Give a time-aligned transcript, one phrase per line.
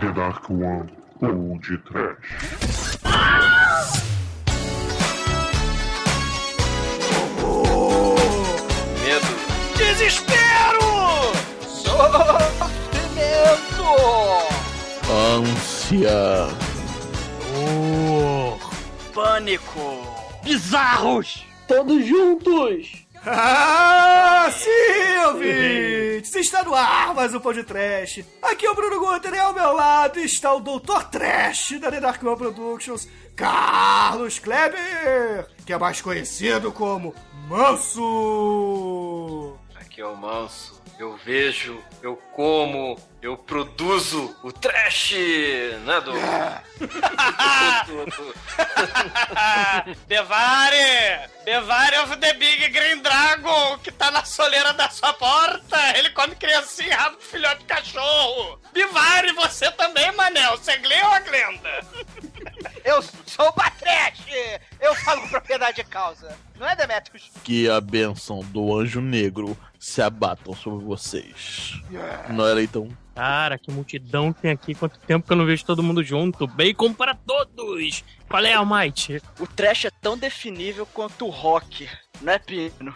[0.00, 0.88] The Dark One
[1.20, 2.96] ou de Trash.
[9.02, 9.26] Medo.
[9.76, 11.34] Desespero!
[11.60, 12.24] Sofrimento!
[15.36, 16.48] Ânsia.
[19.12, 20.00] Pânico!
[20.42, 21.44] Bizarros!
[21.68, 22.99] Todos juntos!
[23.26, 26.34] Ah, sim, ouvintes!
[26.34, 28.24] Está no ar mais um podcast.
[28.40, 32.00] Aqui é o Bruno Guter e ao meu lado está o Doutor Trash da The
[32.00, 33.06] Dark One Productions,
[33.36, 37.14] Carlos Kleber, que é mais conhecido como
[37.46, 39.54] Manso.
[39.78, 40.79] Aqui é o Manso.
[41.00, 45.12] Eu vejo, eu como, eu produzo o trash,
[45.82, 46.12] né, do...
[47.86, 48.34] Tudo.
[50.06, 51.30] Bevare!
[51.42, 55.78] Bevare of the Big Green Dragon, que tá na soleira da sua porta!
[55.96, 58.60] Ele come criancinha, rabo filhote de cachorro!
[58.70, 60.58] Bivare, você também, Manel!
[60.58, 61.86] Você glê ou a Glenda?
[62.84, 64.30] Eu sou o Batrete!
[64.80, 66.36] Eu falo com propriedade de causa.
[66.58, 67.30] Não é, Demetrius?
[67.44, 71.80] Que a benção do anjo negro se abatam sobre vocês.
[72.30, 72.88] Não era então?
[73.14, 74.74] Cara, que multidão tem aqui.
[74.74, 76.46] Quanto tempo que eu não vejo todo mundo junto.
[76.46, 78.04] Bacon para todos!
[78.28, 79.20] Qual é, Almighty?
[79.38, 81.88] O trash é tão definível quanto o rock,
[82.20, 82.94] não é, Pino?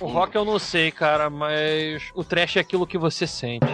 [0.00, 3.66] O rock eu não sei, cara, mas o trash é aquilo que você sente.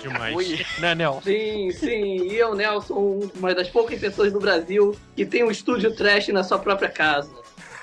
[0.00, 0.34] Demais.
[0.34, 0.66] Ui.
[0.78, 1.20] Né, Nel?
[1.22, 2.28] Sim, sim.
[2.28, 6.42] E eu, Nelson, uma das poucas pessoas no Brasil que tem um estúdio trash na
[6.42, 7.30] sua própria casa.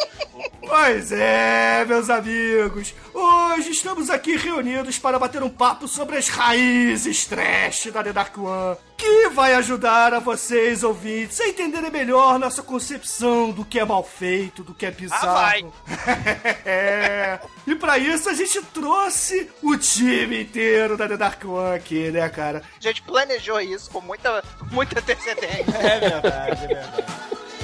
[0.67, 2.93] Pois é, meus amigos.
[3.13, 8.37] Hoje estamos aqui reunidos para bater um papo sobre as raízes trash da The Dark
[8.37, 13.85] One, que vai ajudar a vocês, ouvintes, a entenderem melhor nossa concepção do que é
[13.85, 15.33] mal feito, do que é bizarro.
[15.33, 15.65] vai.
[16.65, 17.39] é.
[17.67, 22.27] E para isso a gente trouxe o time inteiro da The Dark One aqui, né,
[22.29, 22.63] cara?
[22.79, 25.77] A gente planejou isso com muita, muita antecedência.
[25.77, 27.05] É verdade, é verdade.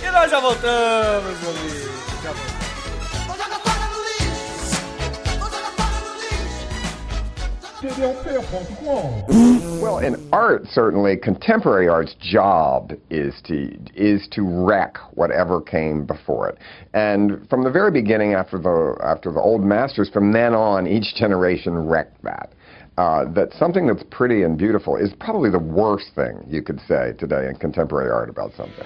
[0.03, 1.81] E nós já voltamos, ouvintes.
[1.83, 1.91] Já
[9.81, 16.50] Well, in art, certainly, contemporary art's job is to is to wreck whatever came before
[16.50, 16.59] it.
[16.94, 21.16] And from the very beginning, after the after the old masters, from then on, each
[21.16, 22.53] generation wrecked that.
[22.97, 27.13] Uh, that something that's pretty and beautiful is probably the worst thing you could say
[27.18, 28.86] today in contemporary art about something.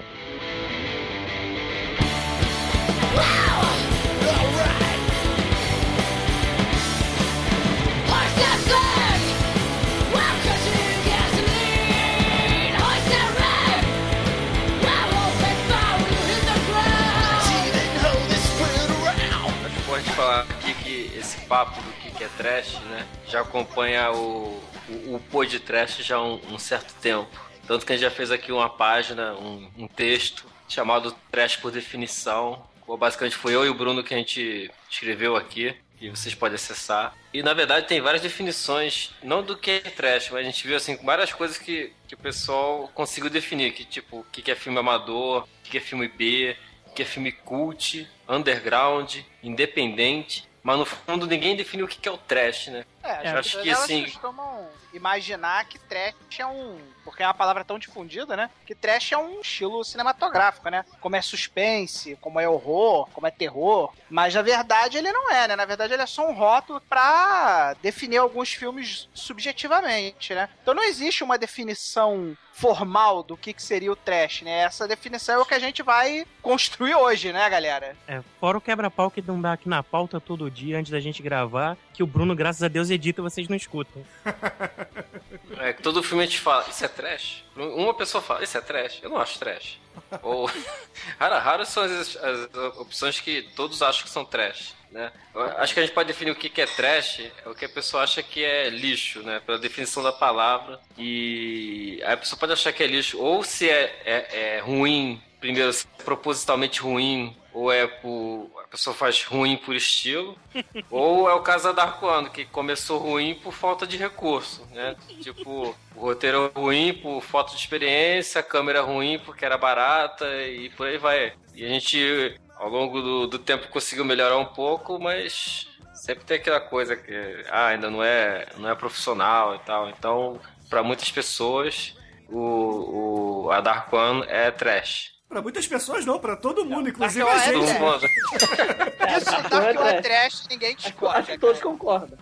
[21.48, 23.06] Papo do que é trash, né?
[23.28, 27.46] Já acompanha o, o, o de trash já há um, um certo tempo.
[27.66, 31.72] Tanto que a gente já fez aqui uma página, um, um texto chamado Trash por
[31.72, 32.64] Definição.
[32.98, 35.74] Basicamente foi eu e o Bruno que a gente escreveu aqui.
[36.00, 37.16] E vocês podem acessar.
[37.32, 40.76] E na verdade tem várias definições, não do que é trash, mas a gente viu
[40.76, 43.72] assim várias coisas que, que o pessoal conseguiu definir.
[43.72, 46.54] Que tipo, o que é filme amador, o que é filme B,
[46.86, 50.45] o que é filme cult, underground, independente.
[50.66, 52.84] Mas no fundo ninguém define o que é o trash, né?
[53.06, 56.78] É, Eu as acho pessoas, que, elas assim- costumam imaginar que trash é um.
[57.04, 58.50] Porque é uma palavra tão difundida, né?
[58.66, 60.84] Que trash é um estilo cinematográfico, né?
[61.00, 63.92] Como é suspense, como é horror, como é terror.
[64.10, 65.54] Mas na verdade ele não é, né?
[65.56, 70.48] Na verdade ele é só um rótulo pra definir alguns filmes subjetivamente, né?
[70.62, 74.60] Então não existe uma definição formal do que, que seria o trash, né?
[74.62, 77.94] Essa definição é o que a gente vai construir hoje, né, galera?
[78.08, 81.22] É, fora o quebra-pau que não dá aqui na pauta todo dia antes da gente
[81.22, 84.04] gravar, que o Bruno, graças a Deus, edita vocês não escutam.
[85.58, 87.44] É todo filme a gente fala, isso é trash?
[87.56, 89.00] Uma pessoa fala, isso é trash?
[89.02, 89.78] Eu não acho trash.
[90.22, 90.50] Ou,
[91.18, 95.10] rara, raras são as, as opções que todos acham que são trash, né?
[95.56, 97.68] Acho que a gente pode definir o que que é trash, é o que a
[97.68, 99.40] pessoa acha que é lixo, né?
[99.44, 100.80] Pela definição da palavra.
[100.98, 105.72] E a pessoa pode achar que é lixo, ou se é, é, é ruim, primeiro,
[105.72, 108.50] se é propositalmente ruim, ou é por.
[108.62, 110.36] A pessoa faz ruim por estilo,
[110.90, 114.94] ou é o caso da Dark One, que começou ruim por falta de recurso, né?
[115.22, 120.26] Tipo, o roteiro é ruim por falta de experiência, a câmera ruim porque era barata
[120.46, 121.32] e por aí vai.
[121.54, 126.36] E a gente, ao longo do, do tempo, conseguiu melhorar um pouco, mas sempre tem
[126.36, 129.88] aquela coisa que ah, ainda não é, não é profissional e tal.
[129.88, 130.38] Então,
[130.68, 131.96] para muitas pessoas,
[132.28, 135.15] o, o, a Dark One é trash.
[135.28, 137.78] Pra muitas pessoas não, pra todo mundo, inclusive Dark a One é gente.
[137.78, 139.22] trash.
[139.22, 140.46] Isso, Dark One é é trash.
[140.48, 141.22] ninguém Acho discorda.
[141.22, 142.16] que todos concordam.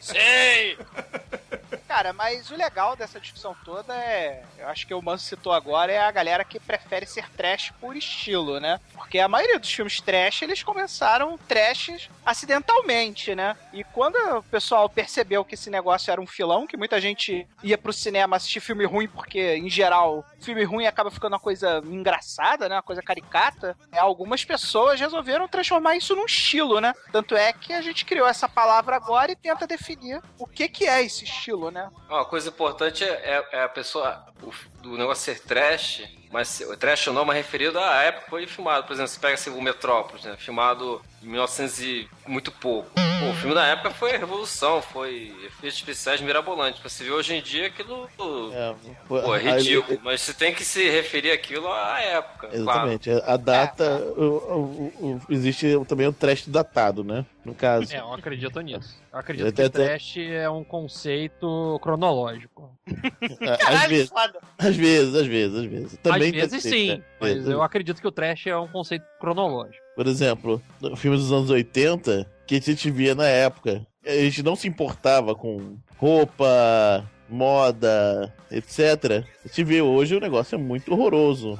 [0.00, 0.76] Sim!
[1.88, 4.44] Cara, mas o legal dessa discussão toda é.
[4.58, 7.96] Eu acho que o Manso citou agora é a galera que prefere ser trash por
[7.96, 8.78] estilo, né?
[8.92, 13.56] Porque a maioria dos filmes trash, eles começaram trashes acidentalmente, né?
[13.72, 17.78] E quando o pessoal percebeu que esse negócio era um filão, que muita gente ia
[17.78, 22.68] pro cinema assistir filme ruim, porque, em geral, filme ruim acaba ficando uma coisa engraçada,
[22.68, 22.74] né?
[22.76, 23.74] Uma coisa caricata.
[23.90, 26.92] É, algumas pessoas resolveram transformar isso num estilo, né?
[27.10, 30.86] Tanto é que a gente criou essa palavra agora e tenta definir o que, que
[30.86, 31.77] é esse estilo, né?
[32.08, 34.24] Uma coisa importante é, é a pessoa.
[34.42, 34.52] O,
[34.90, 38.46] do negócio ser trash, mas o trash ou não, mas referido à época que foi
[38.46, 38.86] filmado.
[38.86, 40.36] Por exemplo, você pega assim, o Metrópolis, né?
[40.38, 42.90] Filmado em 1900 e muito pouco.
[42.94, 46.80] Pô, o filme da época foi revolução, foi efeitos especiais mirabolantes.
[46.82, 48.08] Você vê hoje em dia aquilo.
[48.52, 48.74] É,
[49.08, 49.98] Pô, é aí- ridículo.
[50.04, 52.48] Mas você tem que se referir aquilo à época.
[52.52, 53.10] Exatamente.
[53.10, 53.98] A data.
[54.16, 57.24] o- o- o- existe também o trash datado, né?
[57.44, 57.92] No caso.
[57.92, 58.96] É, eu acredito nisso.
[59.12, 62.70] Eu acredito Até- que até- trash é um conceito cronológico.
[63.66, 64.38] às, vezes, foda.
[64.58, 65.98] às vezes, às vezes, às vezes.
[66.02, 67.02] Também Às vezes sim, né?
[67.20, 69.82] mas eu acredito que o trash é um conceito cronológico.
[69.94, 74.42] Por exemplo, no filme dos anos 80, que a gente via na época, a gente
[74.42, 79.24] não se importava com roupa, moda, etc.
[79.44, 81.58] A gente vê hoje o negócio é muito horroroso.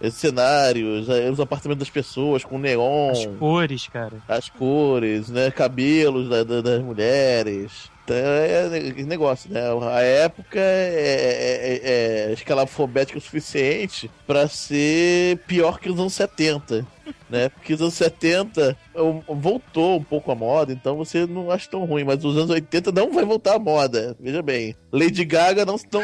[0.00, 4.18] Esses cenários, os apartamentos das pessoas com neon, As cores, cara.
[4.28, 5.50] as cores, né?
[5.50, 7.90] Cabelos da- da- das mulheres.
[8.08, 9.60] Então, é negócio, né?
[9.92, 16.86] A época é, é, é escalafobética o suficiente pra ser pior que os anos 70,
[17.28, 17.48] né?
[17.48, 21.84] Porque os anos 70 um, voltou um pouco a moda, então você não acha tão
[21.84, 24.16] ruim, mas os anos 80 não vai voltar à moda.
[24.20, 26.02] Veja bem, Lady Gaga não estão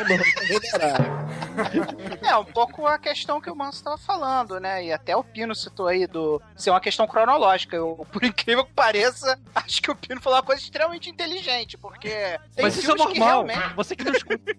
[2.23, 4.85] É, um pouco a questão que o Manso estava falando, né?
[4.85, 7.77] E até o Pino citou aí do ser uma questão cronológica.
[7.77, 12.09] Eu, por incrível que pareça, acho que o Pino falou uma coisa extremamente inteligente, porque
[12.55, 13.47] tem mas isso é filmes que normal.
[13.47, 14.55] realmente Você que não escuta.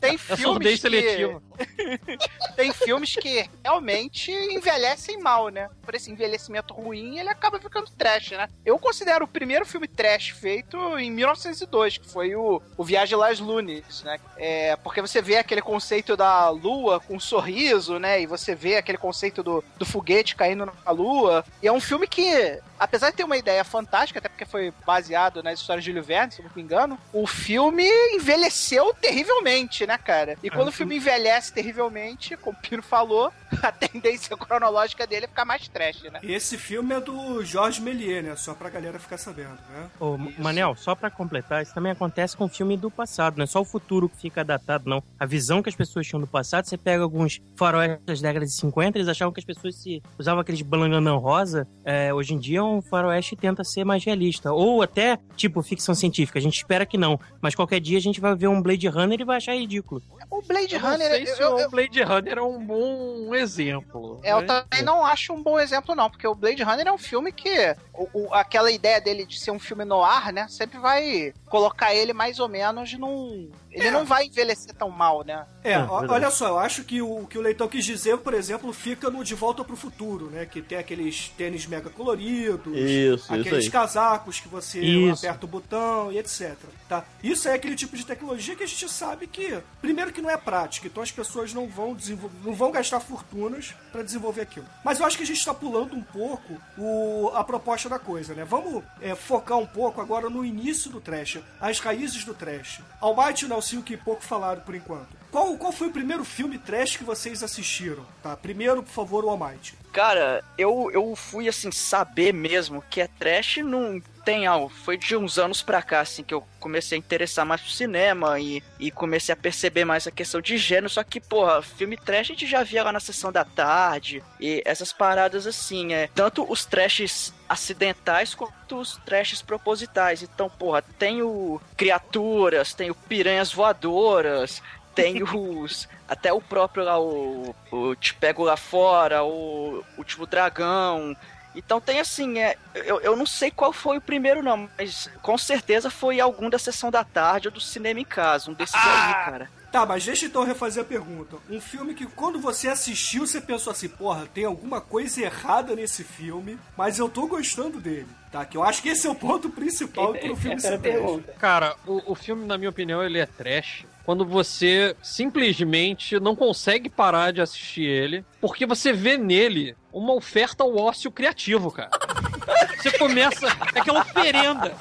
[0.00, 0.88] tem É filmes que
[2.56, 5.68] tem filmes que realmente envelhecem mal, né?
[5.82, 8.48] Por esse envelhecimento ruim, ele acaba ficando trash, né?
[8.64, 13.40] Eu considero o primeiro filme trash feito em 1902, que foi o, o Viagem Las
[13.40, 14.18] Lunes, né?
[14.36, 18.20] É, porque você vê aquele conceito da lua com um sorriso, né?
[18.20, 21.44] E você vê aquele conceito do, do foguete caindo na lua.
[21.62, 25.42] E é um filme que, apesar de ter uma ideia fantástica, até porque foi baseado
[25.42, 29.98] nas histórias de Júlio Verne, se eu não me engano, o filme envelheceu terrivelmente, né,
[29.98, 30.36] cara?
[30.42, 33.32] E quando o filme envelhece terrivelmente, como o Pino falou,
[33.62, 36.20] a tendência cronológica dele é ficar mais trash, né?
[36.22, 38.36] Esse filme é do Jorge Méliès, né?
[38.36, 39.88] Só pra galera ficar sabendo, né?
[39.98, 43.46] Ô, Manel, só pra completar, isso também acontece com o filme do passado, não é
[43.46, 45.02] só o futuro que fica datado, não.
[45.18, 48.54] A visão que as pessoas tinham do passado, você pega alguns faróis das décadas de
[48.56, 52.62] 50, eles achavam que as pessoas se usavam aqueles balanganã rosa, é, hoje em dia
[52.76, 54.52] um faroeste tenta ser mais realista.
[54.52, 58.20] Ou até, tipo, ficção científica, a gente espera que não, mas qualquer dia a gente
[58.20, 60.02] vai ver um Blade Runner e vai achar ridículo.
[60.30, 63.34] O Blade Eu não Runner, sei eu, se eu- o Blade Runner é um bom
[63.34, 64.20] exemplo.
[64.22, 64.46] eu né?
[64.46, 67.74] também não acho um bom exemplo, não, porque o Blade Runner é um filme que
[67.94, 70.46] o- o- aquela ideia dele de ser um filme no ar, né?
[70.48, 73.50] Sempre vai colocar ele mais ou menos num.
[73.70, 75.46] Ele não vai envelhecer tão mal, né?
[75.62, 78.72] É, É, olha só, eu acho que o que o Leitão quis dizer, por exemplo,
[78.72, 80.46] fica no De Volta pro Futuro, né?
[80.46, 85.26] Que tem aqueles tênis mega coloridos, Isso, aqueles isso casacos que você Isso.
[85.26, 86.56] aperta o botão e etc.
[86.88, 87.04] Tá?
[87.22, 90.36] Isso é aquele tipo de tecnologia que a gente sabe que, primeiro, que não é
[90.36, 91.96] prática, então as pessoas não vão
[92.44, 94.66] não vão gastar fortunas para desenvolver aquilo.
[94.84, 98.34] Mas eu acho que a gente está pulando um pouco o, a proposta da coisa,
[98.34, 98.44] né?
[98.44, 102.80] Vamos é, focar um pouco agora no início do trash, as raízes do trash.
[103.00, 105.08] Almighty e Nelsinho que pouco falaram por enquanto.
[105.30, 108.04] Qual, qual foi o primeiro filme trash que vocês assistiram?
[108.22, 108.34] Tá?
[108.34, 109.74] Primeiro, por favor, o Almighty.
[109.92, 114.68] Cara, eu, eu fui assim, saber mesmo que é trash não tem algo.
[114.68, 118.38] Foi de uns anos pra cá, assim, que eu comecei a interessar mais pro cinema
[118.38, 120.90] e, e comecei a perceber mais a questão de gênero.
[120.90, 124.62] Só que, porra, filme trash a gente já via lá na sessão da tarde e
[124.66, 126.10] essas paradas assim, é.
[126.14, 130.22] Tanto os trashes acidentais quanto os trashes propositais.
[130.22, 134.60] Então, porra, tem o Criaturas, tem o Piranhas Voadoras,
[134.94, 135.88] tem os.
[136.06, 141.16] Até o próprio lá, o, o Te Pego Lá Fora, o Último Dragão.
[141.58, 145.36] Então tem assim, é, eu, eu não sei qual foi o primeiro, não, mas com
[145.36, 149.14] certeza foi algum da sessão da tarde ou do cinema em casa, um desses aí,
[149.24, 149.50] cara.
[149.72, 151.36] Tá, mas deixa então eu refazer a pergunta.
[151.50, 156.04] Um filme que quando você assistiu, você pensou assim, porra, tem alguma coisa errada nesse
[156.04, 158.06] filme, mas eu tô gostando dele.
[158.30, 161.34] Tá, que eu acho que esse é o ponto principal pro filme ser pergunta.
[161.38, 166.88] Cara, o, o filme, na minha opinião, ele é trash quando você simplesmente não consegue
[166.88, 171.90] parar de assistir ele, porque você vê nele uma oferta ao ócio criativo, cara.
[172.78, 173.46] Você começa.
[173.74, 174.74] É aquela oferenda.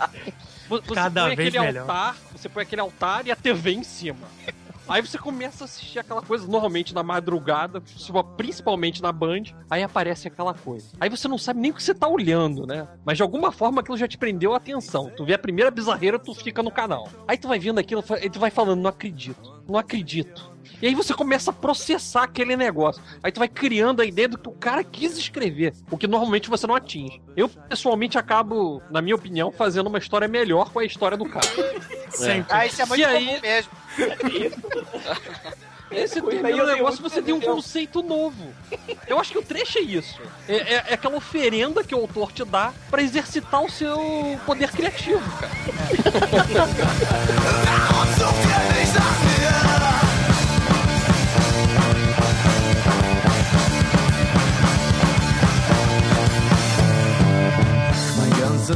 [0.70, 1.82] Vo- Você Cada põe vez aquele melhor.
[1.82, 4.30] altar, você põe aquele altar e a TV em cima.
[4.90, 7.82] Aí você começa a assistir aquela coisa, normalmente na madrugada,
[8.38, 10.88] principalmente na Band, aí aparece aquela coisa.
[11.00, 12.88] Aí você não sabe nem o que você tá olhando, né?
[13.04, 15.12] Mas de alguma forma aquilo já te prendeu a atenção.
[15.16, 17.10] Tu vê a primeira bizarreira, tu fica no canal.
[17.28, 20.57] Aí tu vai vendo aquilo e tu vai falando, não acredito, não acredito.
[20.82, 23.02] E aí você começa a processar aquele negócio.
[23.24, 26.50] Aí tu vai criando a ideia do que o cara quis escrever, o que normalmente
[26.50, 27.22] você não atinge.
[27.36, 31.48] Eu, pessoalmente, acabo, na minha opinião, fazendo uma história melhor com a história do cara.
[32.12, 32.46] Sempre.
[32.56, 33.72] Ah, isso é muito E comum aí- mesmo.
[35.90, 38.54] Esse termina o negócio você tem um conceito novo.
[39.08, 40.20] Eu acho que o trecho é isso.
[40.48, 44.70] É, é- é aquela oferenda que o autor te dá pra exercitar o seu poder
[44.72, 45.52] criativo, cara.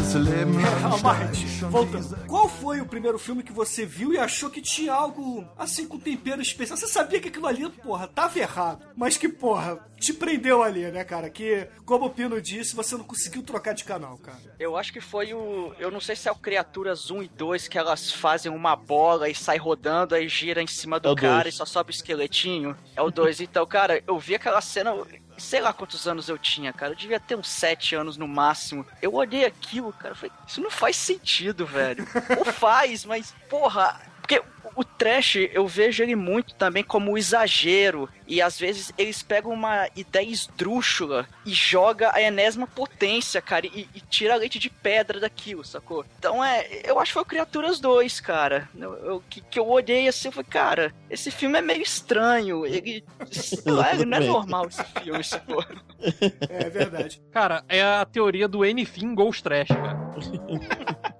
[0.01, 0.45] É,
[1.03, 2.17] Martin, voltando.
[2.25, 5.99] Qual foi o primeiro filme que você viu e achou que tinha algo assim com
[5.99, 6.75] tempero especial?
[6.75, 11.03] Você sabia que aquilo ali, porra, tava errado, mas que, porra, te prendeu ali, né,
[11.03, 11.29] cara?
[11.29, 14.39] Que, como o Pino disse, você não conseguiu trocar de canal, cara.
[14.59, 15.71] Eu acho que foi o.
[15.77, 19.29] Eu não sei se é o Criaturas 1 e 2 que elas fazem uma bola
[19.29, 21.53] e sai rodando, aí gira em cima do É cara dois.
[21.53, 22.75] e só sobe o esqueletinho.
[22.95, 23.39] É o 2.
[23.41, 24.95] Então, cara, eu vi aquela cena.
[25.41, 26.93] Sei lá quantos anos eu tinha, cara.
[26.93, 28.85] Eu devia ter uns 7 anos no máximo.
[29.01, 30.15] Eu olhei aquilo, cara.
[30.15, 32.07] Falei, isso não faz sentido, velho.
[32.37, 33.99] Ou faz, mas, porra.
[34.39, 38.07] Porque o trash, eu vejo ele muito também como exagero.
[38.25, 43.85] E às vezes eles pegam uma ideia esdrúxula e joga a enésima potência, cara, e,
[43.93, 46.05] e tira leite de pedra daquilo, sacou?
[46.17, 46.65] Então é.
[46.85, 48.69] Eu acho que foi o Criaturas 2, cara.
[48.73, 52.65] Eu, eu- que, que eu olhei assim eu falei, cara, esse filme é meio estranho.
[52.65, 53.03] Ele.
[53.29, 54.27] Sei lá, ele não é Exatamente.
[54.27, 55.65] normal esse filme, sacou?
[56.49, 57.21] É verdade.
[57.31, 59.99] Cara, é a teoria do anything goes trash, cara.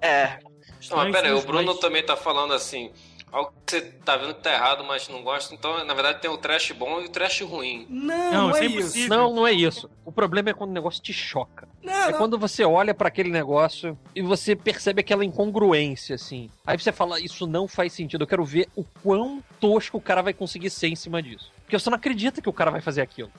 [0.02, 0.40] É.
[0.90, 2.92] Não, mas pera aí, o Bruno mas- também tá falando assim.
[3.32, 5.54] Algo que você tá vendo que tá errado, mas não gosta.
[5.56, 7.86] Então, na verdade, tem o trash bom e o trash ruim.
[7.90, 9.08] Não, Não, não, é isso é isso.
[9.10, 9.90] Não, não é isso.
[10.04, 11.66] O problema é quando o negócio te choca.
[11.82, 12.18] Não, É não.
[12.18, 16.50] quando você olha pra aquele negócio e você percebe aquela incongruência, assim.
[16.68, 18.24] Aí você fala, isso não faz sentido.
[18.24, 21.50] Eu quero ver o quão tosco o cara vai conseguir ser em cima disso.
[21.72, 23.32] Porque você não acredita que o cara vai fazer aquilo.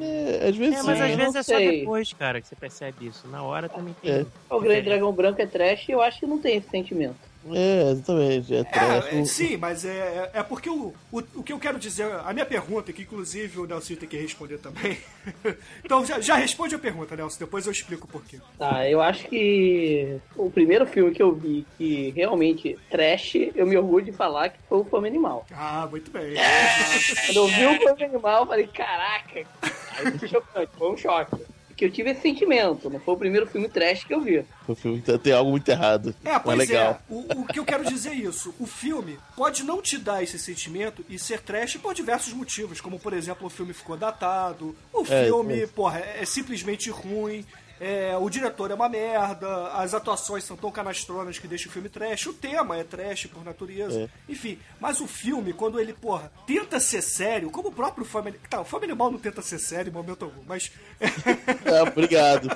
[0.00, 1.02] É, às vezes É, mas sim.
[1.02, 3.26] às vezes não é só depois, cara, que você percebe isso.
[3.26, 4.12] Na hora também tem.
[4.12, 4.26] É.
[4.48, 7.16] O Grande Dragão Branco é trash e eu acho que não tem esse sentimento.
[7.52, 8.54] É, exatamente.
[8.54, 8.58] É.
[8.58, 12.10] É, é, sim, mas é, é é porque o, o, o que eu quero dizer,
[12.24, 14.98] a minha pergunta, que inclusive o Nelson tem que responder também.
[15.82, 18.38] então já, já responde a pergunta, Nelson, depois eu explico o porquê.
[18.58, 23.76] Tá, eu acho que o primeiro filme que eu vi que realmente trash, eu me
[23.76, 25.46] orgulho de falar que foi o Fome Animal.
[25.52, 26.34] Ah, muito bem.
[27.26, 29.46] Quando eu vi o Fome Animal, eu falei, caraca,
[29.96, 31.53] aí foi chocante, foi um choque.
[31.84, 34.44] Eu tive esse sentimento, não foi o primeiro filme trash que eu vi.
[34.66, 36.14] O filme tem- algo muito errado.
[36.24, 36.92] É, Mas pois legal.
[36.92, 37.12] é.
[37.12, 38.54] O, o que eu quero dizer é isso.
[38.58, 42.98] O filme pode não te dar esse sentimento e ser trash por diversos motivos, como
[42.98, 45.66] por exemplo o filme ficou datado, o É, filme, é.
[45.66, 47.44] porra, é, é simplesmente ruim.
[47.86, 51.88] É, o diretor é uma merda, as atuações são tão canastronas que deixa o filme
[51.88, 54.08] trash, o tema é trash por natureza, É.
[54.32, 54.58] enfim.
[54.80, 58.64] Mas o filme, quando ele, porra, tenta ser sério, como o próprio Fome Tá, o
[58.64, 60.70] Fome Animal não tenta ser sério em momento algum, mas.
[61.64, 62.48] É, obrigado.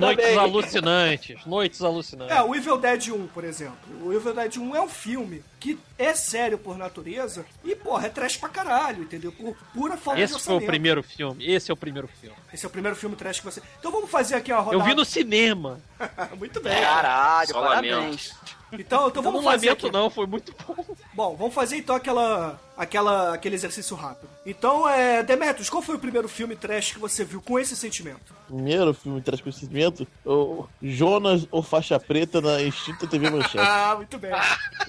[0.00, 0.38] Noites bem.
[0.38, 2.36] alucinantes, noites alucinantes.
[2.36, 3.76] É, o Evil Dead 1, por exemplo.
[4.02, 8.10] O Evil Dead 1 é um filme que é sério por natureza e, porra, é
[8.10, 9.32] trash pra caralho, entendeu?
[9.32, 11.44] Por pura falta de Esse foi o primeiro filme.
[11.44, 12.36] Esse é o primeiro filme.
[12.52, 13.62] Esse é o primeiro filme trash que você...
[13.78, 14.82] Então vamos fazer aqui uma rodada...
[14.82, 15.80] Eu vi no cinema.
[16.38, 16.80] Muito bem.
[16.80, 18.34] Caralho, Só parabéns.
[18.72, 19.96] Então, então Eu não vamos fazer lamento, aqui...
[19.96, 20.84] não, foi muito bom.
[21.14, 24.28] Bom, vamos fazer então aquela, aquela, aquele exercício rápido.
[24.44, 25.22] Então, é...
[25.22, 28.34] Demetrius, qual foi o primeiro filme trash que você viu com esse sentimento?
[28.46, 33.58] Primeiro filme traz conhecimento, o Jonas ou Faixa Preta na extinta TV Manchete.
[33.76, 34.30] Ah, muito bem.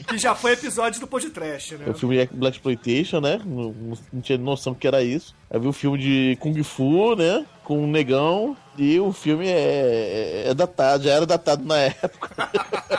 [0.08, 1.86] que já foi episódio do podcast, né?
[1.88, 3.40] É o filme de Black Exploitation, né?
[3.44, 3.76] Não,
[4.14, 5.36] não tinha noção que era isso.
[5.50, 7.46] Aí vi o filme de Kung Fu, né?
[7.64, 8.56] Com um negão.
[8.78, 12.50] E o filme é, é, é datado, já era datado na época.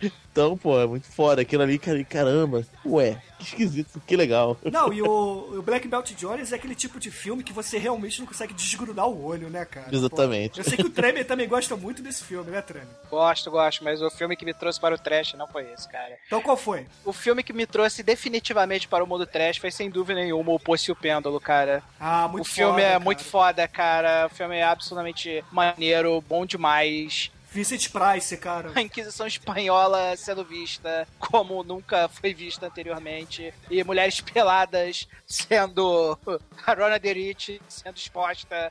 [0.00, 1.42] então, pô, é muito foda.
[1.42, 2.66] Aquilo ali, cara, caramba.
[2.84, 4.56] Ué, que esquisito, que legal.
[4.70, 8.20] Não, e o, o Black Belt Jones é aquele tipo de filme que você realmente
[8.20, 9.88] não consegue desgrudar o olho, né, cara?
[9.90, 10.54] Exatamente.
[10.54, 12.88] Pô, eu sei que o Tremer também gosta muito desse filme, né, Tremer?
[13.10, 16.16] Gosto, gosto, mas o filme que me trouxe para o trash não foi esse, cara.
[16.26, 16.86] Então qual foi?
[17.04, 20.60] O filme que me trouxe definitivamente para o mundo trash foi sem dúvida nenhuma o
[20.60, 21.82] Poço e o Pêndulo, cara.
[21.98, 23.00] Ah, muito o filme foda, é cara.
[23.00, 24.26] muito foda, cara.
[24.30, 27.30] O filme é absolutamente maneiro, bom demais.
[27.56, 28.70] Vincent Price, cara.
[28.74, 33.52] A Inquisição Espanhola sendo vista como nunca foi vista anteriormente.
[33.70, 36.18] E mulheres peladas sendo.
[36.66, 38.70] A Rona Derich sendo exposta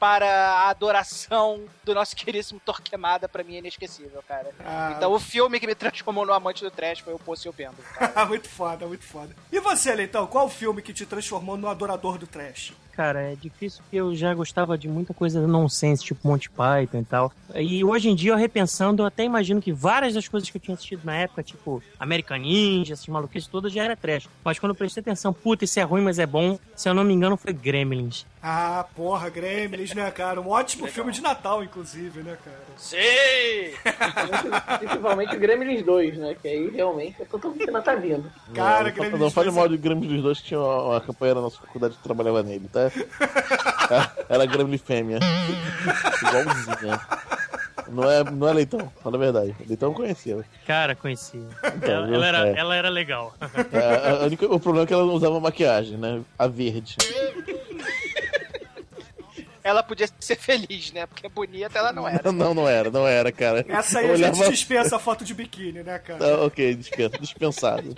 [0.00, 4.50] para a adoração do nosso queríssimo Torquemada, pra mim é inesquecível, cara.
[4.58, 4.94] Ah.
[4.96, 7.52] Então o filme que me transformou no amante do trash foi o Poço e o
[7.52, 7.84] Pêndulo.
[8.26, 9.34] muito foda, muito foda.
[9.52, 12.72] E você, Leitão, qual o filme que te transformou no adorador do trash?
[12.96, 17.04] Cara, é difícil porque eu já gostava de muita coisa nonsense, tipo Monty Python e
[17.04, 17.32] tal.
[17.56, 20.60] E hoje em dia, eu repensando, eu até imagino que várias das coisas que eu
[20.60, 24.28] tinha assistido na época, tipo American Ninja, essas maluquices todas, já era trash.
[24.44, 27.02] Mas quando eu prestei atenção, puta, isso é ruim, mas é bom, se eu não
[27.02, 28.24] me engano, foi Gremlins.
[28.40, 30.40] Ah, porra, Gremlins, né, cara?
[30.40, 32.58] Um ótimo filme de Natal, inclusive, né, cara?
[32.76, 32.98] Sim!
[34.78, 36.36] Principalmente o Gremlins 2, né?
[36.40, 38.30] Que aí realmente é totalmente natalino.
[38.54, 40.82] Cara, não, Gremlins não fale dois é- mal de Gremlins dos dois, que tinha uma,
[40.82, 42.83] uma companheira da nossa faculdade que trabalhava nele, tá?
[44.28, 45.18] Era Gremlin fêmea.
[46.22, 47.00] Igualzinha.
[47.88, 49.54] Não é, não é leitão, fala a verdade.
[49.68, 50.42] Leitão eu conhecia.
[50.66, 51.46] Cara, conhecia.
[51.76, 52.58] Então, ela, ela era, é.
[52.58, 53.34] ela era legal.
[53.72, 56.22] É, a única- o problema é que ela não usava maquiagem, né?
[56.38, 56.96] A verde.
[59.64, 61.06] Ela podia ser feliz, né?
[61.06, 62.30] Porque bonita ela não era.
[62.30, 63.64] Não, não era, não era, cara.
[63.66, 66.44] Essa aí Eu a gente olhava- dispensa a foto de biquíni, né, cara?
[66.44, 67.94] Ok, dispensa, dispensado.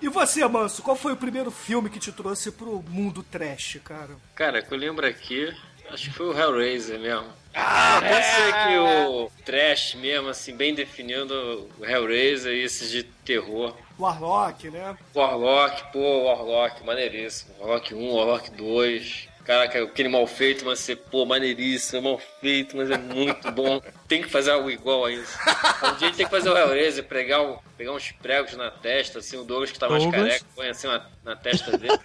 [0.00, 4.10] E você, Manso, qual foi o primeiro filme que te trouxe pro mundo trash, cara?
[4.36, 5.52] Cara, que eu lembro aqui,
[5.90, 7.26] acho que foi o Hellraiser mesmo.
[7.56, 13.02] Ah, eu sei que o trash mesmo, assim, bem definindo o Hellraiser e esses de
[13.02, 13.76] terror.
[13.98, 14.96] Warlock, né?
[15.14, 17.52] Warlock, pô, Warlock, maneiríssimo.
[17.60, 19.28] Warlock 1, Warlock 2.
[19.44, 23.78] Caraca, aquele mal feito, mas você, pô, maneiríssimo, é mal feito, mas é muito bom.
[24.08, 25.36] Tem que fazer algo igual a isso.
[25.82, 28.70] Um dia a gente tem que fazer o Hellraiser, pregar, um, pegar uns pregos na
[28.70, 30.22] testa, assim, o Douglas que tá mais Douglas.
[30.28, 31.92] careca, põe assim na, na testa dele.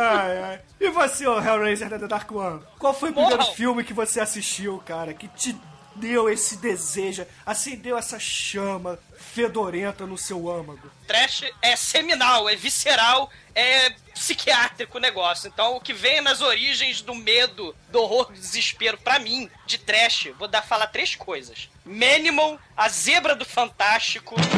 [0.00, 0.60] Ai, ai.
[0.80, 2.60] E você, ô Hellraiser da The Dark One?
[2.78, 5.56] Qual foi o primeiro filme que você assistiu, cara, que te
[5.98, 10.90] deu esse desejo, acendeu essa chama fedorenta no seu âmago?
[11.06, 15.48] Trash é seminal, é visceral, é psiquiátrico o negócio.
[15.48, 19.78] Então, o que vem nas origens do medo, do horror, do desespero, pra mim, de
[19.78, 24.34] trash, vou dar falar três coisas: Manimal, a zebra do Fantástico.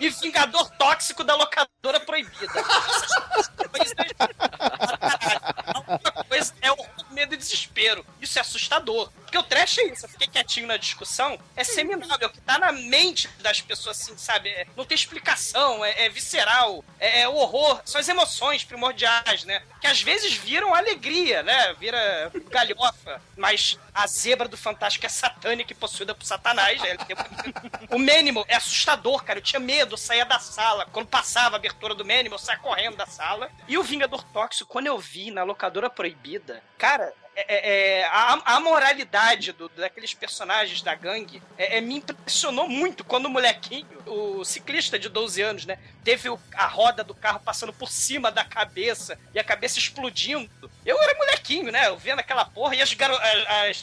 [0.00, 2.44] E Vingador Tóxico da Locadora Proibida.
[2.44, 6.76] Essas coisas- A única coisa é o
[7.22, 8.04] medo e desespero.
[8.20, 9.10] Isso é assustador.
[9.22, 10.04] Porque o trash é isso.
[10.04, 11.38] Eu fiquei quietinho na discussão.
[11.56, 12.18] É seminal.
[12.20, 14.48] É o que tá na mente das pessoas, assim, sabe?
[14.50, 15.84] É- não tem explicação.
[15.84, 16.84] É, é visceral.
[16.98, 17.80] É, é horror.
[17.84, 19.62] São as emoções primordiais, né?
[19.80, 21.74] Que às vezes viram alegria, né?
[21.74, 23.22] Vira galhofa.
[23.36, 26.96] Mas a zebra do Fantástico é satânica e possuída por Satanás, né?
[27.90, 29.38] O Manimal é assustador, cara.
[29.38, 30.86] Eu tinha medo, eu saía da sala.
[30.92, 33.50] Quando passava a abertura do Manimal, eu saía correndo da sala.
[33.68, 37.11] E o Vingador Tóxico, quando eu vi na locadora proibida, cara.
[37.34, 42.68] É- é- é, a, a moralidade do- daqueles personagens da gangue é- é, me impressionou
[42.68, 47.14] muito quando o molequinho, o ciclista de 12 anos, né, teve o- a roda do
[47.14, 50.50] carro passando por cima da cabeça e a cabeça explodindo.
[50.84, 53.82] Eu era molequinho, né, eu vendo aquela porra e as, garo- as, as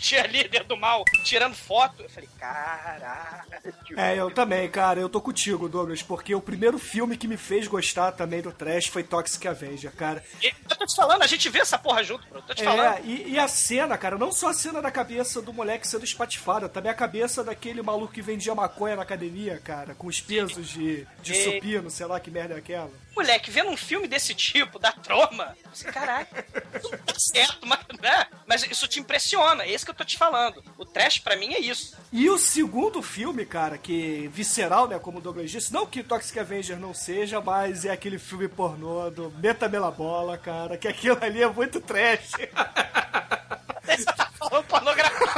[0.68, 2.04] do mal tirando foto.
[2.04, 3.50] Eu falei, caralho.
[3.98, 7.68] É, eu também, cara, eu tô contigo, Douglas, porque o primeiro filme que me fez
[7.68, 10.24] gostar também do trash foi Toxic Avenger, cara.
[10.42, 12.42] E Eu tô te falando, a gente vê essa porra junto, bro.
[12.42, 12.98] Tô te falando.
[12.98, 16.04] É, e, e a cena, cara, não só a cena da cabeça do moleque sendo
[16.04, 20.68] espatifada, também a cabeça daquele maluco que vendia maconha na academia, cara, com os pesos
[20.68, 22.90] de, de E- supino, sei lá que merda é aquela.
[23.16, 26.46] Moleque, vendo um filme desse tipo, da troma, você, caraca,
[26.82, 28.28] não tá certo, mas, né?
[28.48, 30.64] mas isso te impressiona, é isso que eu tô te falando.
[30.78, 31.98] O trash pra mim é isso.
[32.14, 36.40] E o segundo filme, cara, que visceral, né, como o Douglas disse, não que Toxic
[36.40, 41.42] Avenger não seja, mas é aquele filme pornô do Metamela Bola, cara, que aquilo ali
[41.44, 42.32] é muito trash.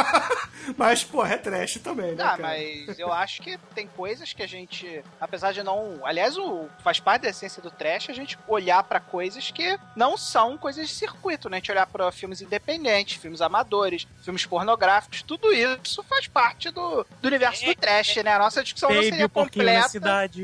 [0.77, 2.41] mas, porra, é trash também, né, Ah, cara?
[2.43, 6.99] mas eu acho que tem coisas que a gente, apesar de não, aliás, o faz
[6.99, 10.93] parte da essência do trash a gente olhar pra coisas que não são coisas de
[10.93, 11.57] circuito, né?
[11.57, 17.05] A gente olhar pra filmes independentes, filmes amadores, filmes pornográficos, tudo isso faz parte do,
[17.21, 18.33] do universo do trash, né?
[18.33, 20.43] A nossa discussão não Baby, seria o porquinho na completa cidade.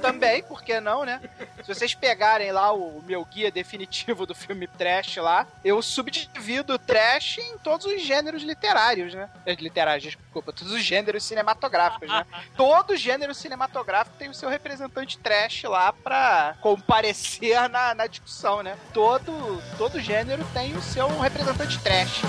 [0.00, 1.20] Também, por que não, né?
[1.62, 6.78] Se vocês pegarem lá o meu guia definitivo do filme trash lá, eu subdivido o
[6.78, 9.28] trash em todos os gêneros literários, né?
[9.44, 12.24] Eh, Literários, desculpa, todos os gêneros cinematográficos, né?
[12.56, 18.76] Todo gênero cinematográfico tem o seu representante trash lá pra comparecer na, na discussão, né?
[18.92, 22.22] Todo, todo gênero tem o seu representante trash.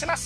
[0.00, 0.16] Cara,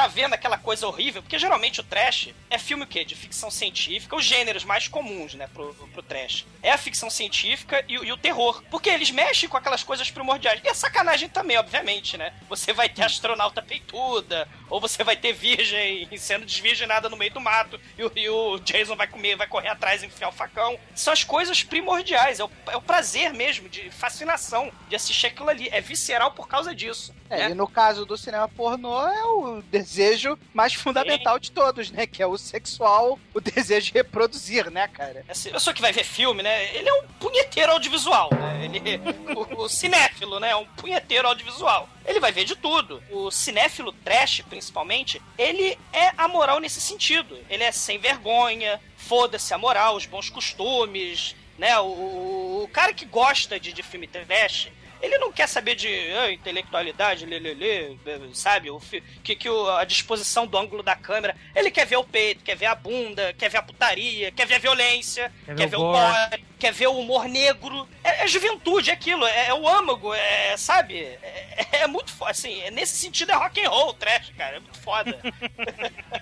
[0.00, 3.04] é tá vendo aquela coisa horrível, porque geralmente o trash é filme o quê?
[3.04, 6.46] De ficção científica, os gêneros mais comuns, né, pro, pro trash.
[6.62, 8.62] É a ficção científica e, o- e o terror.
[8.70, 10.60] Porque eles mexem com aquelas coisas primordiais.
[10.64, 12.32] E a sacanagem também, obviamente, né?
[12.48, 17.40] Você vai ter astronauta peituda, ou você vai ter virgem sendo desvirginada no meio do
[17.40, 20.78] mato, e o, e o Jason vai comer, vai correr atrás e enfiar o facão.
[20.94, 25.48] São as coisas primordiais, é o, é o prazer mesmo, de fascinação, de assistir aquilo
[25.48, 25.68] ali.
[25.70, 27.14] É visceral por causa disso.
[27.28, 27.50] É, né?
[27.50, 32.06] e no caso do cinema pornô é o desejo mais fundamental de todos, né?
[32.06, 35.24] Que é o sexual, o desejo de reproduzir, né, cara?
[35.26, 36.74] Essa pessoa que vai ver filme, né?
[36.76, 38.64] Ele é um punheteiro audiovisual, né?
[38.64, 39.00] Ele,
[39.34, 40.50] o, o cinéfilo, né?
[40.50, 41.88] É um punheteiro audiovisual.
[42.06, 43.02] Ele vai ver de tudo.
[43.10, 47.36] O cinéfilo trash, principalmente, ele é amoral nesse sentido.
[47.48, 51.78] Ele é sem vergonha, foda-se a moral, os bons costumes, né?
[51.80, 54.68] O, o, o cara que gosta de, de filme trash,
[55.00, 57.96] ele não quer saber de ah, intelectualidade, lê, lê, lê,
[58.34, 58.70] sabe?
[58.70, 58.80] O,
[59.22, 61.36] que, que o- a disposição do ângulo da câmera.
[61.54, 64.56] Ele quer ver o peito, quer ver a bunda, quer ver a putaria, quer ver
[64.56, 66.44] a violência, Quer quer, ver ver o gore.
[66.58, 67.88] quer ver o humor negro.
[68.04, 70.98] É, é juventude, é aquilo, é, é o âmago, é, sabe?
[71.00, 74.60] É, é muito foda, assim, é- nesse sentido é rock and roll, trash, cara, é
[74.60, 75.18] muito foda.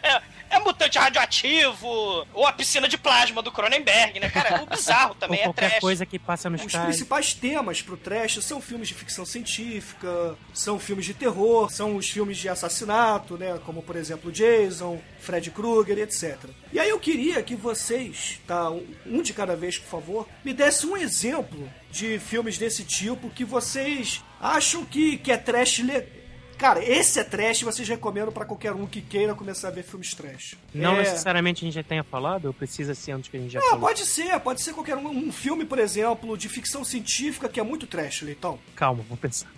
[0.03, 4.62] é, é mutante radioativo, ou a piscina de plasma do Cronenberg, né, cara?
[4.62, 5.81] O bizarro também Ou é qualquer trash.
[5.81, 10.78] coisa que passa nos Os principais temas pro trash são filmes de ficção científica, são
[10.78, 13.59] filmes de terror, são os filmes de assassinato, né?
[13.64, 16.37] Como, por exemplo, Jason, Fred Krueger, etc.
[16.72, 18.70] E aí eu queria que vocês, tá?
[18.70, 23.44] um- de cada vez, por favor, me desse um exemplo de filmes desse tipo que
[23.44, 26.17] vocês acham que, que é trash le...
[26.59, 30.12] Cara, esse é trash, vocês recomendam pra qualquer um que queira começar a ver filmes
[30.12, 30.57] trash.
[30.75, 33.53] Não É- necessariamente a gente já tenha falado, ou precisa ser antes que a gente
[33.53, 33.81] já ah, falou?
[33.81, 35.09] pode ser, pode ser qualquer um.
[35.09, 38.59] Um filme, por exemplo, de ficção científica que é muito trash, Leitão.
[38.75, 39.49] Calma, vou pensar.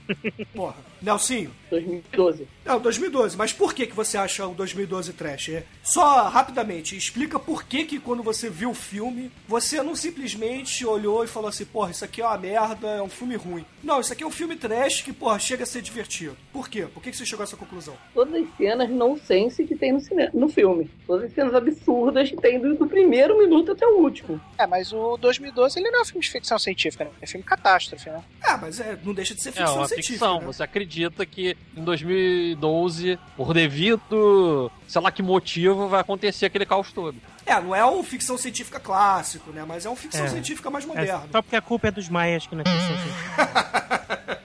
[0.54, 0.76] Porra.
[1.00, 1.50] Nelsinho?
[1.70, 2.46] 2012.
[2.64, 3.36] Não, 2012.
[3.36, 5.48] Mas por que, que você acha o 2012 trash?
[5.50, 10.84] É, só rapidamente, explica por que que quando você viu o filme, você não simplesmente
[10.86, 13.64] olhou e falou assim, porra, isso aqui é uma merda, é um filme ruim.
[13.82, 16.36] Não, isso aqui é um filme trash que, porra, chega a ser divertido.
[16.52, 16.86] Por quê?
[16.92, 17.96] Por que, que você chegou a essa conclusão?
[18.14, 20.90] Todas as cenas nonsense que tem no, cinema, no filme.
[21.06, 24.40] Todas as cenas absurdas que tem do, do primeiro minuto até o último.
[24.58, 27.10] É, mas o 2012 ele não é um filme de ficção científica, né?
[27.20, 28.22] É filme catástrofe, né?
[28.42, 30.12] Ah, mas é, não deixa de ser É ficção uma científica.
[30.12, 30.40] ficção.
[30.40, 30.46] né?
[30.46, 36.92] Você acredita que em 2012, por devido, sei lá que motivo, vai acontecer aquele caos
[36.92, 37.16] todo.
[37.46, 39.64] É, não é um ficção científica clássico, né?
[39.66, 40.28] Mas é um ficção É.
[40.28, 41.28] científica mais É, moderno.
[41.32, 44.40] só porque a culpa é dos maias que não é ficção científica.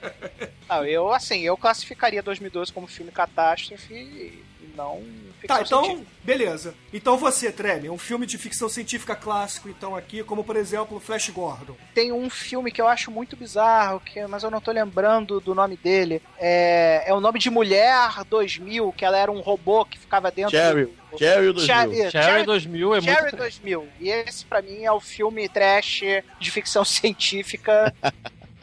[0.68, 4.42] Não, eu, assim, eu classificaria 2012 como filme catástrofe
[4.76, 5.02] não
[5.36, 6.10] ficção Tá, então, científica.
[6.24, 6.74] beleza.
[6.92, 11.30] Então você, Treme, um filme de ficção científica clássico, então, aqui, como por exemplo Flash
[11.30, 11.76] Gordon.
[11.94, 15.54] Tem um filme que eu acho muito bizarro, que, mas eu não tô lembrando do
[15.54, 16.20] nome dele.
[16.38, 20.50] É, é o nome de Mulher 2000, que ela era um robô que ficava dentro
[20.52, 20.86] Cherry.
[20.86, 21.18] do...
[21.18, 21.66] Cherry 2000.
[21.66, 23.36] Cherry, Cherry 2000 é Cherry muito...
[23.36, 23.88] 2000.
[24.00, 26.00] E esse, pra mim, é o filme trash
[26.38, 27.94] de ficção científica.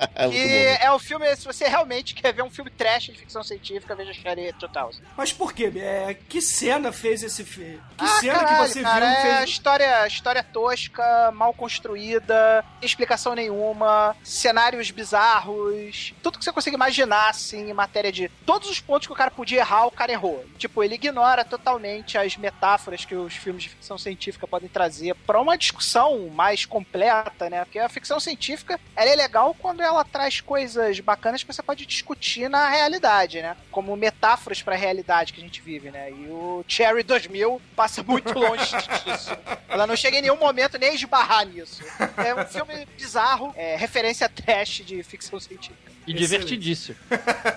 [0.16, 0.86] É que bom.
[0.86, 4.14] é o filme, se você realmente quer ver um filme trash de ficção científica, veja
[4.14, 5.02] Cherry 2000.
[5.18, 5.72] Mas por quê?
[5.76, 7.82] É, que cena fez esse filme?
[7.98, 9.50] Que ah, cena caralho, que você cara, viu é fez...
[9.50, 17.30] história, história tosca, mal construída, sem explicação nenhuma, cenários bizarros, tudo que você consegue imaginar,
[17.30, 20.46] assim, em matéria de todos os pontos que o cara podia errar, o cara errou.
[20.58, 25.42] Tipo, ele ignora totalmente as metáforas que os filmes de ficção científica podem trazer pra
[25.42, 27.64] uma discussão mais completa, né?
[27.66, 31.86] Porque a ficção científica, ela é legal quando ela traz coisas bacanas que você pode
[31.86, 33.58] discutir na realidade, né?
[33.70, 36.10] Como metáforas pra realidade que a gente vive, né?
[36.10, 38.72] E o Cherry 2000 passa muito longe
[39.04, 39.32] disso.
[39.68, 41.84] Ela não chega em nenhum momento nem a esbarrar nisso.
[42.18, 45.93] É um filme bizarro, é, referência trash de ficção científica.
[46.06, 46.98] E divertidíssimo.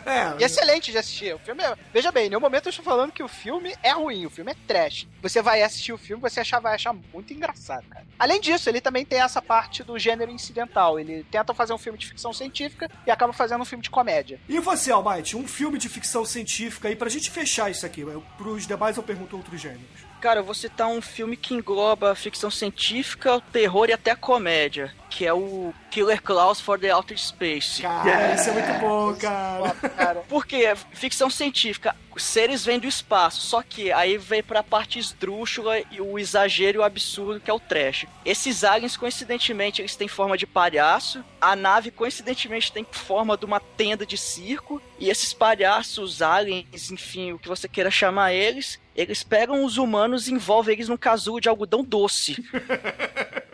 [0.04, 1.34] É, E excelente de assistir.
[1.34, 1.76] O filme é...
[1.92, 4.52] Veja bem, em nenhum momento eu estou falando que o filme é ruim, o filme
[4.52, 5.06] é trash.
[5.22, 8.06] Você vai assistir o filme, você achar, vai achar muito engraçado, cara.
[8.18, 10.98] Além disso, ele também tem essa parte do gênero incidental.
[10.98, 14.40] Ele tenta fazer um filme de ficção científica e acaba fazendo um filme de comédia.
[14.48, 18.00] E você, Almighty, um filme de ficção científica aí, pra gente fechar isso aqui.
[18.02, 20.06] Eu, pros demais eu pergunto outros gêneros.
[20.20, 24.10] Cara, eu vou citar um filme que engloba a ficção científica, o terror e até
[24.12, 27.82] a comédia, que é o Killer Klaus for the Outer Space.
[27.82, 29.70] Cara, isso é muito bom, cara.
[29.96, 34.62] Cara, Porque é ficção científica, os seres vêm do espaço, só que aí vem pra
[34.62, 38.06] parte esdrúxula e o exagero e o absurdo que é o trash.
[38.24, 43.60] Esses aliens, coincidentemente, eles têm forma de palhaço, a nave, coincidentemente, tem forma de uma
[43.60, 49.22] tenda de circo, e esses palhaços, aliens, enfim, o que você queira chamar eles, eles
[49.22, 52.42] pegam os humanos e envolvem eles num casulo de algodão doce.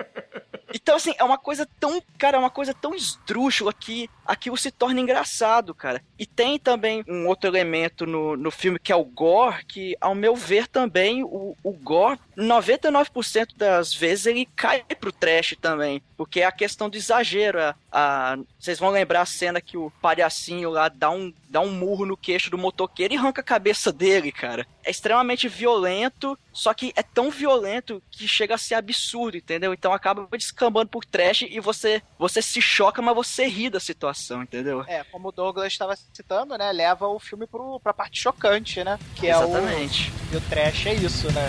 [0.75, 4.71] Então, assim, é uma coisa tão, cara, é uma coisa tão esdrúxula que aquilo se
[4.71, 6.03] torna engraçado, cara.
[6.19, 10.15] E tem também um outro elemento no, no filme que é o gore, que, ao
[10.15, 16.03] meu ver, também o, o gore, 99% das vezes ele cai pro trash também.
[16.17, 17.59] Porque é a questão do exagero.
[17.61, 21.73] A, a- vocês vão lembrar a cena que o palhacinho lá dá um, dá um
[21.73, 24.67] murro no queixo do motoqueiro e arranca a cabeça dele, cara.
[24.85, 29.73] É extremamente violento, só que é tão violento que chega a ser absurdo, entendeu?
[29.73, 34.12] Então acaba descambando por trash e você, você se choca, mas você ri da situação,
[34.43, 34.85] entendeu?
[34.87, 36.73] É, como o Douglas estava citando, né?
[36.73, 38.99] Leva o filme pro, pra parte chocante, né?
[39.17, 40.13] Que Exatamente.
[40.33, 40.35] é o.
[40.35, 41.49] E o trash é isso, né?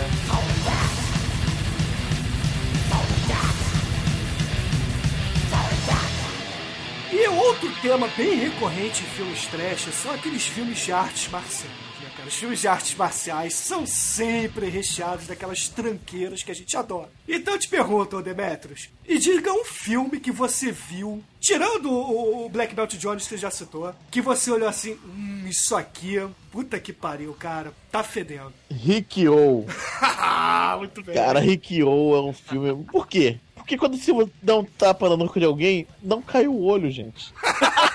[7.12, 11.83] E outro tema bem recorrente em filmes trash são aqueles filmes de artes marciais?
[12.26, 17.10] Os filmes de artes marciais são sempre recheados daquelas tranqueiras que a gente adora.
[17.28, 22.44] Então eu te pergunto, ô Demetrius, e diga um filme que você viu, tirando o
[22.44, 26.16] o Black Belt Jones que você já citou, que você olhou assim, hum, isso aqui,
[26.50, 28.52] puta que pariu, cara, tá fedendo.
[28.70, 29.64] Rikyo.
[30.78, 31.14] Muito bem.
[31.14, 32.84] Cara, Rikyo é um filme.
[32.84, 33.38] Por quê?
[33.54, 37.32] Porque quando você dá um tapa na nuca de alguém, não cai o olho, gente.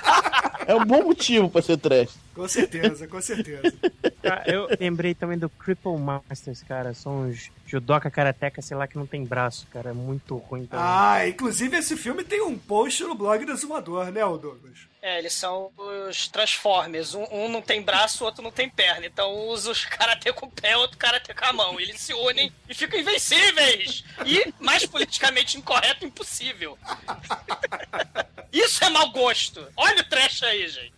[0.70, 2.16] É um bom motivo pra ser trash.
[2.36, 3.74] Com certeza, com certeza.
[4.22, 6.94] Cara, eu lembrei também do Cripple Masters, cara.
[6.94, 9.90] São uns judoca karateca, sei lá, que não tem braço, cara.
[9.90, 10.86] É muito ruim também.
[10.88, 14.88] Ah, inclusive esse filme tem um post no blog do Exumador, né, Douglas?
[15.02, 17.14] É, eles são os Transformers.
[17.14, 19.06] Um, um não tem braço, o outro não tem perna.
[19.06, 21.80] Então usa os karatê com o pé, outro karatê com a mão.
[21.80, 24.04] Eles se unem e ficam invencíveis.
[24.26, 26.78] E mais politicamente incorreto impossível.
[28.52, 29.66] Isso é mau gosto.
[29.78, 30.94] Olha o trash aí, gente.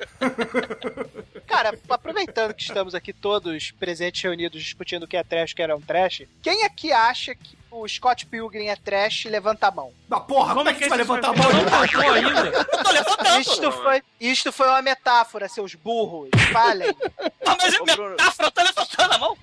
[1.46, 5.62] Cara, aproveitando que estamos aqui todos presentes reunidos discutindo o que é trash o que
[5.62, 9.94] era um trash, quem aqui acha que o Scott Pilgrim é trash, levanta a mão.
[10.08, 11.48] Mas porra, como, é que a gente vai levantar a mão?
[11.52, 12.48] Não ainda.
[12.48, 13.40] Eu tô levantando.
[13.40, 16.30] Isto foi, isto foi uma metáfora, seus burros.
[16.52, 16.96] Falem.
[17.44, 19.38] Ah, mas é metáfora, eu tô levantando a mão.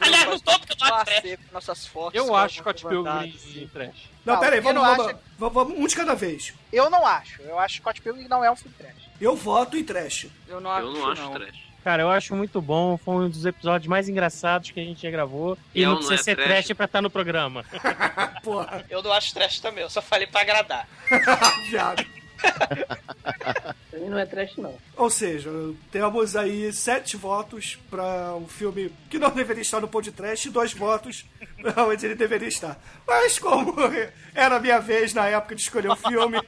[0.00, 2.14] Aliás, não tô, porque eu tô com nossas forças.
[2.14, 4.10] Eu acho Scott Pilgrim em trash.
[4.24, 4.82] Não, Não, pera aí, vamos,
[5.38, 6.54] vamos, vamos um de cada vez.
[6.72, 7.42] Eu não acho.
[7.42, 8.94] Eu acho que Scott Pilgrim não é um filme trash.
[9.20, 10.26] Eu voto em trash.
[10.48, 11.66] Eu não acho, Eu não acho trash.
[11.86, 12.96] Cara, eu acho muito bom.
[12.96, 15.56] Foi um dos episódios mais engraçados que a gente já gravou.
[15.72, 16.48] E Eu não não precisa é ser trash.
[16.48, 17.64] trash pra estar no programa.
[18.42, 20.88] Porra, Eu não acho trash também, eu só falei pra agradar.
[21.70, 22.04] viado.
[23.92, 24.74] Mim não é trash, não.
[24.96, 25.48] Ou seja,
[25.90, 30.50] temos aí sete votos pra um filme que não deveria estar no pod trash e
[30.50, 31.24] dois votos
[31.62, 32.78] pra onde ele deveria estar.
[33.06, 33.74] Mas como
[34.34, 36.38] era a minha vez na época de escolher o filme,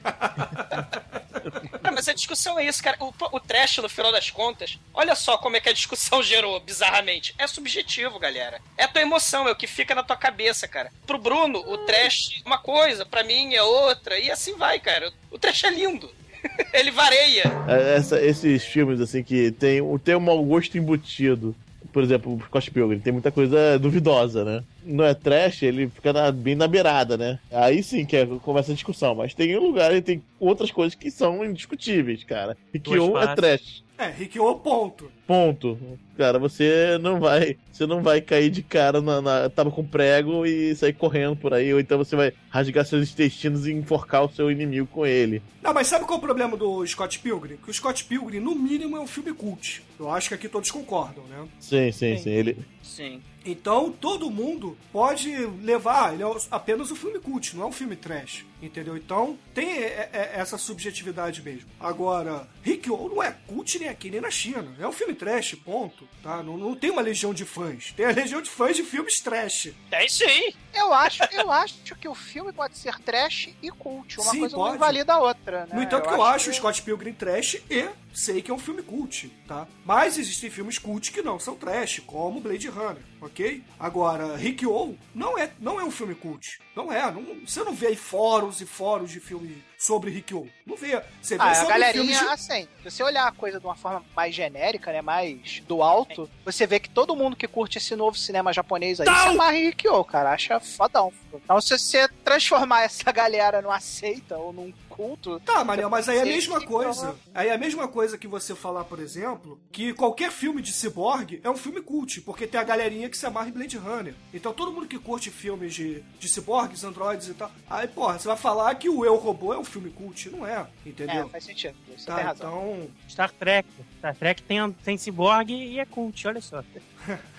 [1.99, 2.97] mas a discussão é isso, cara.
[3.01, 6.61] O, o trash, no final das contas, olha só como é que a discussão gerou,
[6.61, 7.35] bizarramente.
[7.37, 8.61] É subjetivo, galera.
[8.77, 10.93] É a tua emoção, é o que fica na tua cabeça, cara.
[11.05, 15.13] Pro Bruno, o trash é uma coisa, pra mim é outra, e assim vai, cara.
[15.29, 16.09] O trash é lindo.
[16.73, 17.43] Ele vareia.
[17.67, 21.53] É, essa- esses filmes, assim, que tem, tem um mau gosto embutido.
[21.93, 24.63] Por exemplo, o Scott Pilgrim tem muita coisa duvidosa, né?
[24.85, 27.39] Não é trash, ele fica na- bem na beirada, né?
[27.51, 29.15] Aí sim que é, começa a discussão.
[29.15, 32.57] Mas tem um lugar e tem outras coisas que são indiscutíveis, cara.
[32.75, 33.83] E um é trash.
[33.97, 35.11] é, Rick O ponto.
[35.27, 35.79] Ponto.
[36.17, 37.57] Cara, você não vai.
[37.79, 41.55] Você não vai cair de cara na, na tava com prego e sair correndo por
[41.55, 41.73] aí.
[41.73, 45.41] Ou então você vai rasgar seus intestinos e enforcar o seu inimigo com ele.
[45.63, 47.57] Não, mas sabe qual é o problema do Scott Pilgrim?
[47.57, 49.81] Que o Scott Pilgrim, no mínimo, é um filme cult.
[49.97, 51.47] Eu acho que aqui todos concordam, né?
[51.61, 52.31] Sim, sim, sim.
[52.31, 52.59] Ele.
[52.83, 53.23] Sim.
[53.51, 57.97] Então todo mundo pode levar, ele é apenas um filme cult, não é um filme
[57.97, 58.97] trash, entendeu?
[58.97, 61.69] Então tem é, é, essa subjetividade mesmo.
[61.81, 66.07] Agora, Rikyo não é cult nem aqui nem na China, é um filme trash, ponto,
[66.23, 66.43] tá?
[66.43, 69.71] Não, não tem uma legião de fãs, tem a legião de fãs de filmes trash.
[69.91, 70.53] É sim.
[70.75, 74.21] Eu acho, eu acho que o filme pode ser trash e cult.
[74.21, 74.69] Uma Sim, coisa pode.
[74.69, 75.75] não invalida a outra, né?
[75.75, 78.83] No entanto, que eu acho o Scott Pilgrim trash e sei que é um filme
[78.83, 79.67] cult, tá?
[79.85, 83.63] Mas existem filmes cult que não são trash, como Blade Runner, ok?
[83.79, 86.59] Agora, Rikyo não é, não é um filme cult.
[86.77, 87.11] Não é.
[87.11, 90.49] não- você não vê aí fóruns e fóruns de filme sobre Rikyo.
[90.67, 91.03] Não vê.
[91.21, 92.27] Você vê Ah, a sobre galerinha, filmes de...
[92.27, 96.29] assim, se você olhar a coisa de uma forma mais genérica, né, mais do alto,
[96.45, 99.15] você vê que todo mundo que curte esse novo cinema japonês aí Não!
[99.15, 101.13] se amarra em Rikyo, cara, acha fodão.
[101.35, 105.41] Então, se você transformar essa galera numa seita ou num culto...
[105.41, 107.01] Tá, Manel, mas aí é a mesma sim, coisa.
[107.11, 110.73] então, Aí é a mesma coisa que você falar, por exemplo, que qualquer filme de
[110.73, 114.15] ciborgue é um filme cult, porque tem a galerinha que se amarra em Blade Runner.
[114.35, 118.27] Então todo mundo que curte filmes de, de ciborgues, androides e tal, aí, porra, você
[118.27, 120.29] vai falar que o Eu Robô é um filme cult.
[120.31, 121.27] Não é, entendeu?
[121.27, 122.49] É, faz sentido, você Tá, tem razão.
[122.79, 122.91] então.
[123.09, 123.69] Star Trek.
[123.99, 126.63] Star Trek tem, tem ciborgue e é cult, olha só.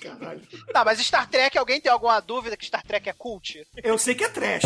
[0.00, 0.40] Caralho.
[0.72, 3.66] Tá, mas Star Trek, alguém tem alguma dúvida que Star Trek é cult?
[3.82, 4.64] Eu sei que é trash.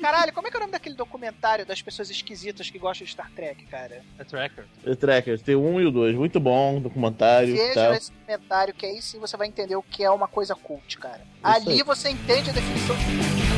[0.00, 3.12] Caralho, como é que é o nome daquele documentário das pessoas esquisitas que gostam de
[3.12, 4.02] Star Trek, cara?
[4.18, 4.64] É tracker.
[4.84, 6.14] The Trackers, tem um e o dois.
[6.14, 7.54] Muito bom, documentário.
[7.54, 7.94] Veja tal.
[7.94, 11.22] esse documentário que aí sim você vai entender o que é uma coisa cult, cara.
[11.42, 11.82] Ali aí.
[11.82, 13.51] você entende a definição de cult.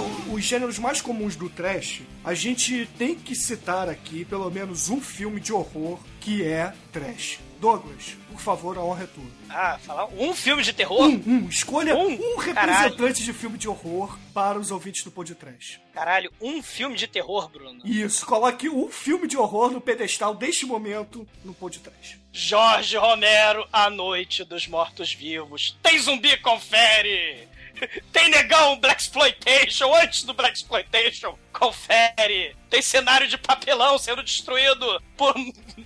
[0.00, 4.88] O- os gêneros mais comuns do trash, a gente tem que citar aqui pelo menos
[4.88, 7.38] um filme de horror que é trash.
[7.60, 9.24] Douglas, por favor, a honra é tua.
[9.48, 11.00] Ah, falar um filme de terror?
[11.08, 11.48] Um, um.
[11.48, 12.12] Escolha Um?
[12.12, 12.72] um, Caralho.
[12.82, 15.80] representante de filme de horror para os ouvintes do Pod Trash.
[15.94, 17.80] Caralho, um filme de terror, Bruno.
[17.86, 22.18] Isso, coloque um filme de horror no pedestal deste momento no Pod Trash.
[22.32, 25.78] Jorge Romero, A Noite dos Mortos-Vivos.
[25.82, 27.48] Tem zumbi, confere!
[28.12, 32.56] Tem negão, Black Exploitation, antes do Black Exploitation, confere!
[32.70, 35.34] Tem cenário de papelão sendo destruído por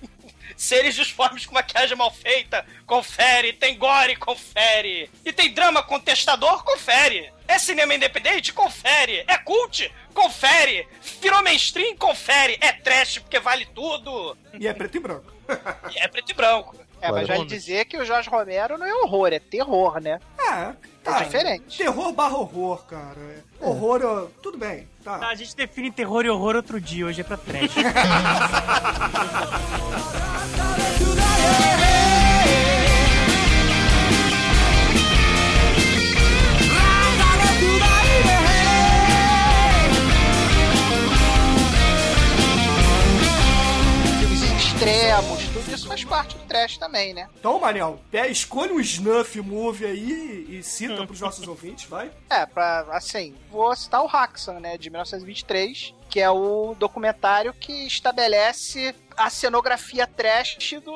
[0.55, 3.53] seres disformes com maquiagem mal feita, confere!
[3.53, 5.09] Tem gore, confere!
[5.25, 7.31] E tem drama contestador, confere!
[7.47, 8.53] É cinema independente?
[8.53, 9.23] Confere!
[9.27, 9.91] É cult?
[10.13, 10.87] Confere!
[11.19, 11.95] Virou mainstream?
[11.95, 12.57] Confere!
[12.61, 14.37] É trash porque vale tudo!
[14.59, 15.33] E é preto e branco.
[15.91, 16.79] E é preto e branco.
[17.01, 20.19] É, mas vale dizer que o Jorge Romero não é horror, é terror, né?
[20.37, 20.75] É,
[21.17, 21.77] É diferente.
[21.77, 23.17] Terror barra horror, cara.
[23.61, 23.65] É.
[23.65, 25.17] Horror, ó, tudo bem, tá.
[25.17, 27.75] Tá, a gente define terror e horror outro dia, hoje é pra trash.
[46.79, 47.29] também, né?
[47.39, 52.11] Então, Manel, escolha um snuff movie aí e cita pros nossos ouvintes, vai.
[52.29, 57.85] É, pra, assim, vou citar o Haxan, né, de 1923, que é o documentário que
[57.85, 60.93] estabelece a cenografia trash do,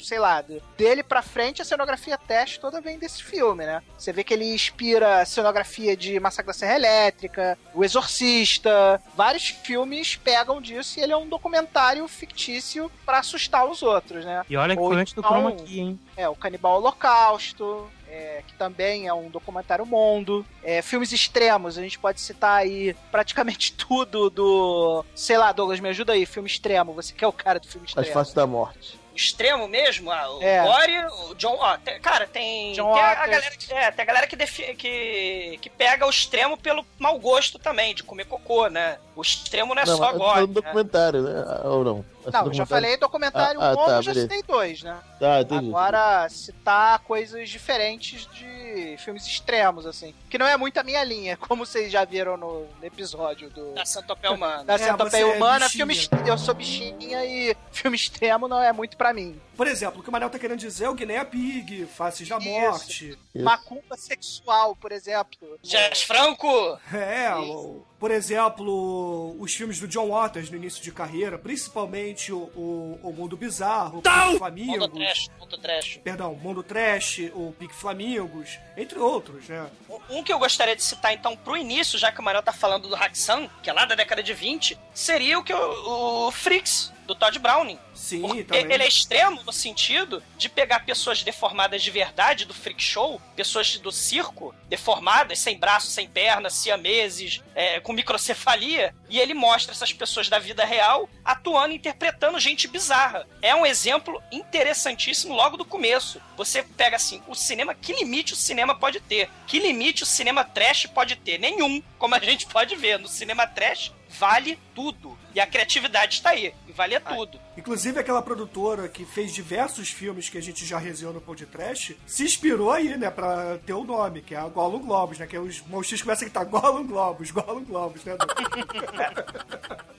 [0.00, 0.40] sei lá,
[0.76, 3.82] dele pra frente, a cenografia trash toda vem desse filme, né?
[3.98, 9.48] Você vê que ele inspira a cenografia de Massacre da Serra Elétrica, O Exorcista, vários
[9.48, 14.44] filmes pegam disso e ele é um documentário fictício pra assustar os outros, né?
[14.48, 16.00] E olha que foi antes do então- Chroma Key, hein?
[16.16, 20.44] É, o Canibal Holocausto, é, que também é um documentário mundo.
[20.62, 25.04] É, filmes extremos, a gente pode citar aí praticamente tudo do.
[25.14, 26.92] Sei lá, Douglas, me ajuda aí, filme extremo.
[26.94, 28.12] Você que é o cara do filme As extremo.
[28.12, 28.98] faces da morte.
[29.16, 30.62] extremo mesmo, ah, o É.
[30.62, 31.56] Gore, o John.
[31.58, 32.72] Ó, tem- cara, tem.
[32.72, 36.06] John tem a, a galera, que, é, tem a galera que, defi- que, que pega
[36.06, 38.98] o extremo pelo mau gosto também, de comer cocô, né?
[39.14, 40.34] O extremo não é não, só tô Gore.
[40.34, 40.54] falando né?
[40.54, 41.44] documentário, né?
[41.64, 42.04] Ou não?
[42.32, 44.20] Não, eu já falei documentário Ah, ah, 1, tá, eu já beleza.
[44.34, 44.98] citei dois, né?
[45.18, 45.68] Tá, entendi.
[45.68, 50.14] Agora, citar coisas diferentes de filmes extremos, assim.
[50.28, 53.72] Que não é muito a minha linha, como vocês já viram no, episódio do.
[53.74, 54.64] Da Santopé Humana.
[54.64, 55.86] Da É, você é Humana, bichinha.
[55.86, 59.40] filme, eu sou bichinha e filme extremo não é muito pra mim.
[59.56, 62.38] Por exemplo, o que o Manel tá querendo dizer é o Guiné Pig, Faces da.
[62.40, 63.18] Morte.
[63.34, 63.44] Isso.
[63.44, 65.58] Macumba sexual, por exemplo.
[65.62, 66.48] Jazz Franco!
[66.92, 72.38] É, o- por exemplo, os filmes do John Waters no início de carreira, principalmente o,
[72.54, 74.90] o, o Mundo Bizarro, o Pique Mundo Flamingos.
[74.90, 76.00] Trash, Mundo Trash.
[76.04, 79.66] Perdão, Mundo Trash, o Pique Flamingos, entre outros, né?
[80.10, 82.88] Um que eu gostaria de citar, então, pro início, já que o Manuel tá falando
[82.88, 86.92] do Haxan, que é lá da década de 20, seria o que o, o Freaks,
[87.06, 87.78] do Todd Browning.
[87.94, 88.72] Sim, Porque também.
[88.72, 93.78] ele é extremo no sentido de pegar pessoas deformadas de verdade do freak show, pessoas
[93.78, 99.92] do circo, deformadas, sem braço, sem perna, siameses, é, com microcefalia, e ele mostra essas
[99.92, 103.26] pessoas da vida real atuando, interpretando gente bizarra.
[103.40, 106.20] É um exemplo interessantíssimo logo do começo.
[106.36, 109.30] Você pega assim, o cinema, que limite o cinema pode ter?
[109.46, 111.38] Que limite o cinema trash pode ter?
[111.38, 112.98] Nenhum, como a gente pode ver.
[112.98, 115.18] No cinema trash, vale tudo.
[115.34, 117.40] E a criatividade está aí, e vale tudo.
[117.56, 122.24] Inclusive, aquela produtora que fez diversos filmes que a gente já resenhou no podcast, se
[122.24, 125.26] inspirou aí, né, pra ter o nome, que é a Gollum Globus, né?
[125.26, 128.16] Que os monstros começam a gritar Gollum Globus, Gollum Globus, né?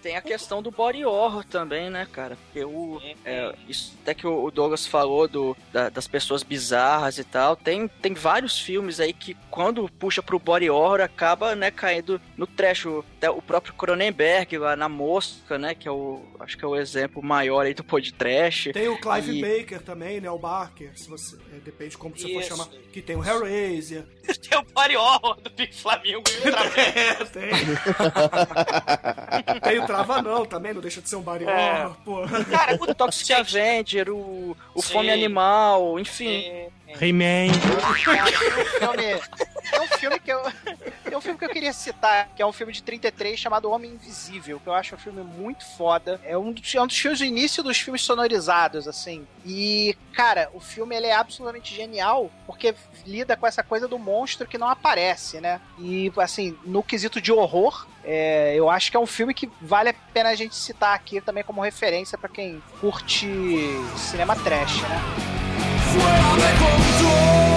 [0.02, 2.36] Tem a questão do body horror também, né, cara?
[2.46, 7.24] Porque o, é, isso até que o Douglas falou do, da- das pessoas bizarras e
[7.24, 7.56] tal.
[7.56, 12.46] Tem, tem vários filmes aí que, quando puxa pro body horror, acaba, né, caindo no
[12.46, 12.86] trash.
[12.86, 16.68] O, até o próprio Cronenberg lá na Mosca, né, que é o, acho que é
[16.68, 18.72] o exemplo maior aí do podcast.
[18.74, 20.30] Tem o Clive E- Baker também, né?
[20.30, 21.36] O Barker, se você.
[21.54, 22.50] é, depende de como você for Isso.
[22.50, 22.68] chamar.
[22.92, 24.06] Que tem o Hellraiser.
[24.50, 26.24] Tem o body horror do Big Flamingo.
[26.78, 27.50] É, tem.
[29.62, 31.86] tem o Trava Não também, não deixa de ser um body É.
[31.86, 32.22] horror, pô.
[32.50, 34.94] Cara, O Toxic Avenger, o, o Sim.
[34.94, 36.46] Fome Animal, enfim.
[36.48, 37.52] é, He-Man.
[37.52, 39.22] Tem um filme,
[39.72, 40.42] tem um filme que eu.
[41.04, 43.92] Tem um filme que eu queria citar, que é um filme de 33 chamado Homem
[43.92, 46.20] Invisível, que eu acho um filme muito foda.
[46.24, 49.26] É um dos, é um dos filmes do início dos filmes sonorizados, assim.
[49.46, 52.76] E, cara, o filme ele é absolutamente genial, porque
[53.06, 55.62] lida com essa coisa do monstro que não aparece, né?
[55.80, 59.90] E, assim, no quesito de horror, é, eu acho que é um filme que vale
[59.90, 63.28] a pena a gente citar aqui também como referência pra quem curte
[63.98, 65.45] cinema trash, né?
[65.98, 66.64] 我要来工
[67.00, 67.55] 作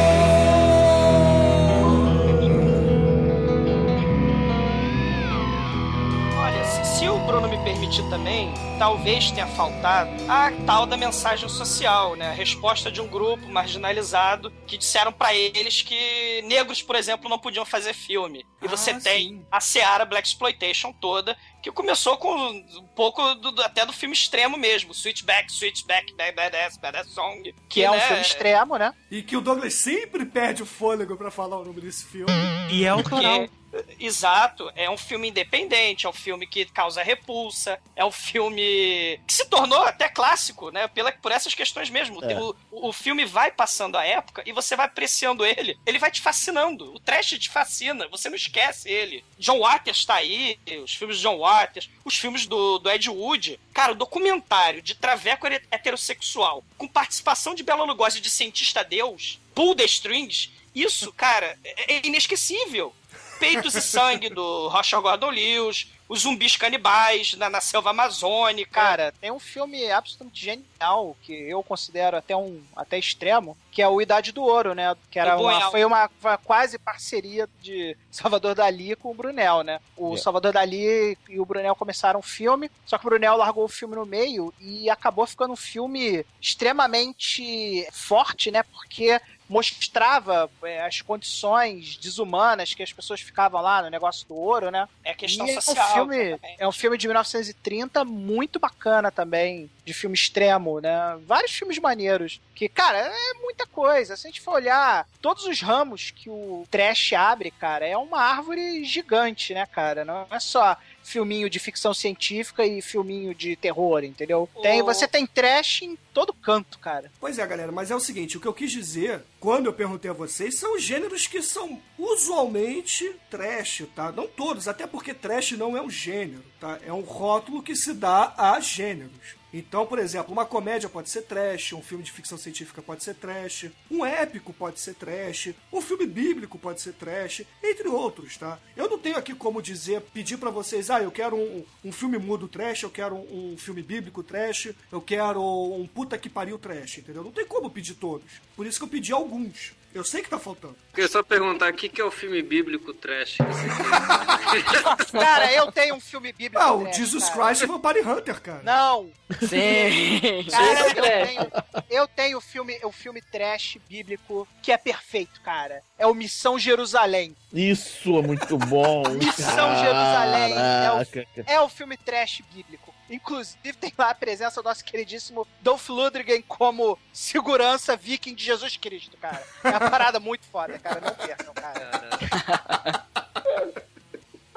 [7.69, 12.29] permitir também, talvez tenha faltado a tal da mensagem social, né?
[12.31, 17.39] A resposta de um grupo marginalizado que disseram pra eles que negros, por exemplo, não
[17.39, 18.43] podiam fazer filme.
[18.63, 23.63] E você tem a Seara Black Exploitation toda, que começou com um pouco do- do-
[23.63, 27.55] até do filme extremo mesmo, Switchback, Switchback, Bad Badass, Badass Song.
[27.69, 28.95] Que é um né, filme extremo, né?
[29.11, 32.33] E que o Douglas sempre perde o fôlego pra falar o nome desse filme.
[32.71, 33.51] E é Porque,
[33.99, 39.33] exato, é um filme independente, é um filme que causa repulsa, é um filme que
[39.33, 40.89] se tornou até clássico, né?
[40.89, 42.23] Pela, por essas questões mesmo.
[42.25, 42.39] É.
[42.41, 42.57] O,
[42.89, 46.95] o filme vai passando a época e você vai apreciando ele, ele vai te fascinando.
[46.95, 49.25] O trash te fascina, você não esquece ele.
[49.39, 53.59] John Waters tá aí, os filmes de John Waters, os filmes do, do Ed Wood.
[53.73, 59.39] Cara, o documentário de traveco he- heterossexual com participação de Bela Lugosi de cientista Deus,
[59.55, 62.95] Pull the Strings, isso, cara, é é inesquecível.
[63.39, 68.71] Peitos e Sangue do Rocha Gordon Lewis, os zumbis canibais na, na selva amazônica.
[68.71, 73.89] Cara, tem um filme absolutamente genial que eu considero até um até extremo, que é
[73.89, 74.97] o Idade do Ouro, né?
[75.11, 79.81] Que era uma, foi uma, uma quase parceria de Salvador Dali com o Brunel, né?
[79.97, 80.23] O Yeah.
[80.23, 83.95] Salvador Dali e o Brunel começaram o filme, só que o Brunel largou o filme
[83.95, 88.63] no meio e acabou ficando um filme extremamente forte, né?
[88.63, 94.71] Porque mostrava é, as condições desumanas que as pessoas ficavam lá no negócio do ouro,
[94.71, 94.89] né?
[95.05, 95.77] É questão E social.
[95.77, 101.19] É um, filme, é um filme de 1930 muito bacana também, de filme extremo, né?
[101.27, 102.41] Vários filmes maneiros.
[102.55, 104.17] Que, cara, é muita coisa.
[104.17, 108.21] Se a gente for olhar todos os ramos que o trash abre, cara, é uma
[108.21, 110.05] árvore gigante, né, cara?
[110.05, 110.77] Não é só
[111.09, 114.49] filminho de ficção científica e filminho de terror, entendeu?
[114.63, 117.11] Tem, O- você tem trash em todo canto, cara.
[117.19, 120.11] Pois é, galera, mas é o seguinte, o que eu quis dizer, quando eu perguntei
[120.11, 124.13] a vocês, são os gêneros que são usualmente trash, tá?
[124.13, 126.79] Não todos, até porque trash não é um gênero, tá?
[126.87, 129.38] É um rótulo que se dá a gêneros.
[129.53, 133.15] Então, por exemplo, uma comédia pode ser trash, um filme de ficção científica pode ser
[133.15, 138.59] trash, um épico pode ser trash, um filme bíblico pode ser trash, entre outros, tá?
[138.77, 142.19] Eu não tenho aqui como dizer, pedir pra vocês, ah, eu quero um, um filme
[142.19, 146.59] mudo trash, eu quero um, um filme bíblico trash, eu quero um puta que pariu
[146.59, 147.25] trash, entendeu?
[147.25, 148.31] Não tem como pedir todos.
[148.55, 149.73] Por isso que eu pedi alguns.
[149.99, 150.77] Eu sei que tá faltando.
[150.95, 153.39] Queria só perguntar, o que, que é o filme bíblico trash?
[155.11, 156.63] Cara, eu tenho um filme bíblico.
[156.63, 157.47] Ah, o trash, Jesus cara.
[157.47, 158.63] Christ e Vampire Hunter, cara.
[158.63, 160.45] Não, Sim.
[160.49, 161.29] Cara, eu trash.
[161.29, 161.51] tenho,
[161.91, 165.83] eu tenho o filme, o filme trash bíblico que é perfeito, cara.
[165.99, 167.35] É o Missão Jerusalém.
[167.53, 169.03] Isso é muito bom.
[169.11, 172.95] Missão Jerusalém é o, é o filme trash bíblico.
[173.11, 178.77] Inclusive tem lá a presença do nosso queridíssimo Dolph Lundgren como segurança viking de Jesus
[178.77, 179.43] Cristo, cara.
[179.65, 181.01] É uma parada muito foda, cara.
[181.01, 183.07] Não percam, cara.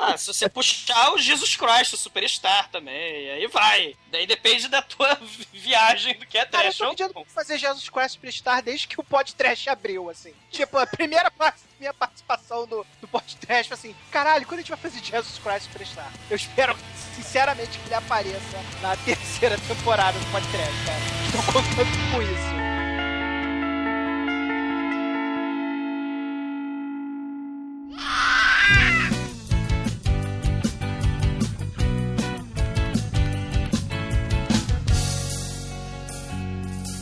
[0.03, 3.95] Ah, se você puxar o Jesus Christ, o Superstar também, aí vai.
[4.09, 5.15] Daí depende da tua
[5.53, 6.77] viagem do que é Cara, eu trash.
[6.79, 7.23] tô pedindo não.
[7.23, 10.33] pra fazer Jesus Christ Superstar desde que o podcast abriu, assim.
[10.49, 14.71] Tipo, a primeira parte minha participação do, do podcast foi assim, caralho, quando a gente
[14.71, 16.11] vai fazer Jesus Christ Superstar?
[16.31, 16.75] Eu espero,
[17.21, 20.99] sinceramente, que ele apareça na terceira temporada do podcast, cara.
[21.25, 22.61] Estou contando com isso.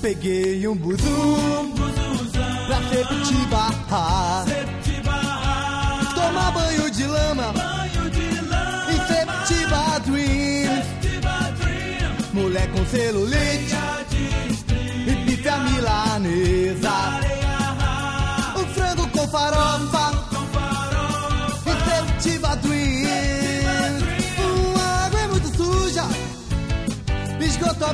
[0.02, 1.74] Peguei um buzu
[2.68, 4.39] pra sempre te barrar.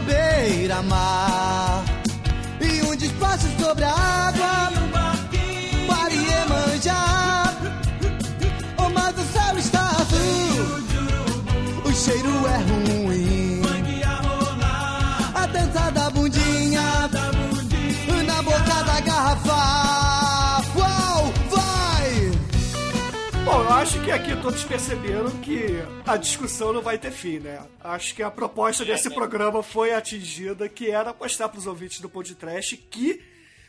[0.07, 1.84] Beira-mar
[24.05, 25.65] que aqui todos perceberam que
[26.05, 27.65] a discussão não vai ter fim, né?
[27.83, 32.77] Acho que a proposta desse programa foi atingida, que era mostrar pros ouvintes do podcast
[32.77, 33.19] que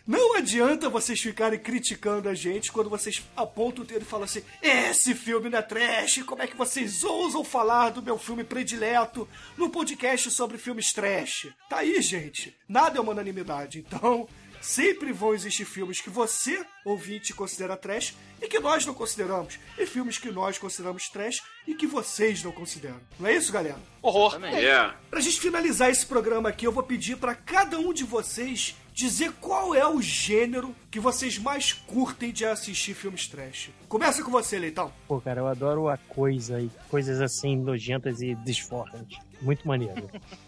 [0.07, 4.43] não adianta vocês ficarem criticando a gente quando vocês apontam o dedo e falam assim:
[4.61, 9.27] esse filme não é trash, como é que vocês ousam falar do meu filme predileto
[9.57, 11.49] no podcast sobre filmes trash?
[11.71, 12.55] Tá aí, gente.
[12.69, 13.79] Nada é uma unanimidade.
[13.79, 14.29] Então,
[14.67, 19.59] sempre vão existir filmes que você, ouvinte, considera trash e que nós não consideramos.
[19.79, 23.01] E filmes que nós consideramos trash e que vocês não consideram.
[23.19, 23.79] Não é isso, galera?
[24.03, 24.41] Horror.
[24.43, 24.97] Yeah.
[25.09, 29.33] Pra gente finalizar esse programa aqui, eu vou pedir pra cada um de vocês dizer
[29.41, 33.71] qual é o gênero que vocês mais curtem de assistir filmes trash.
[33.89, 34.93] Começa com você, Leitão.
[35.07, 39.19] Pô, cara, eu adoro a coisa e coisas assim nojentas e desforrantes.
[39.41, 40.11] Muito maneiro.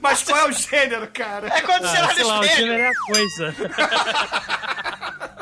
[0.00, 1.48] Mas qual é o gênero, cara?
[1.48, 2.66] É quando você Ah, olha sei lá, no o espelho.
[2.66, 3.54] gênero é a coisa.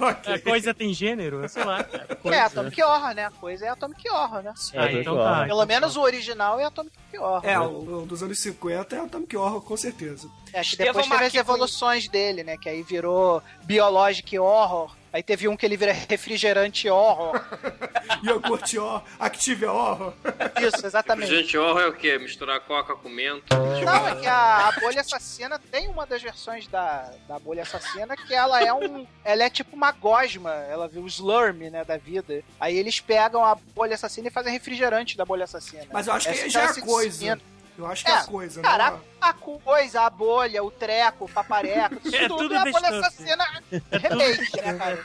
[0.00, 0.34] Ok.
[0.34, 1.46] A coisa tem gênero?
[1.48, 1.80] Sei lá.
[1.80, 2.44] É, Coisa.
[2.44, 3.26] Atomic Horror, né?
[3.26, 4.54] A coisa é Atomic Horror, né?
[4.74, 5.44] Ah, então tá.
[5.44, 7.40] Pelo menos o original é Atomic Horror.
[7.44, 10.28] É, o, o dos anos 50 é o Atomic Horror, com certeza.
[10.52, 12.56] É, que Estevão depois teve as evoluções dele, né?
[12.56, 14.90] Que aí virou Biologic Horror.
[15.14, 17.40] Aí teve um que ele vira refrigerante horror.
[18.24, 20.12] Iogurte Horror, Active Horror.
[20.60, 21.28] Isso, exatamente.
[21.28, 22.18] Gente, horror é o quê?
[22.18, 23.44] Misturar coca com mento?
[23.54, 28.16] Não, é que a, a bolha assassina tem uma das versões da, da bolha assassina
[28.16, 29.06] que ela é um.
[29.24, 32.42] Ela é tipo uma gosma, ela viu o slurm, né, da vida.
[32.58, 35.86] Aí eles pegam a bolha assassina e fazem refrigerante da bolha assassina.
[35.92, 37.38] Mas eu acho que Essa já é coisa.
[37.76, 41.24] Eu acho que é, É, a coisa, Cara, não a coisa, a bolha, o treco,
[41.24, 45.02] o papareco, isso É tudo, tudo é a bolha assassina remake, né, cara?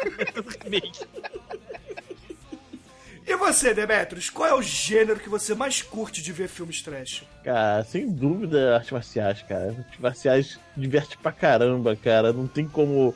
[3.25, 7.23] E você, Demetrius, qual é o gênero que você mais curte de ver filmes trash?
[7.43, 9.67] Cara, sem dúvida, artes marciais, cara.
[9.67, 12.33] Artes marciais diverte pra caramba, cara.
[12.33, 13.13] Não tem como.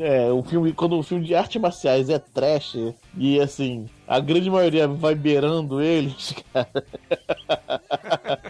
[0.00, 2.76] É, o filme, quando o filme de artes marciais é trash,
[3.16, 6.68] e assim, a grande maioria vai beirando eles, cara.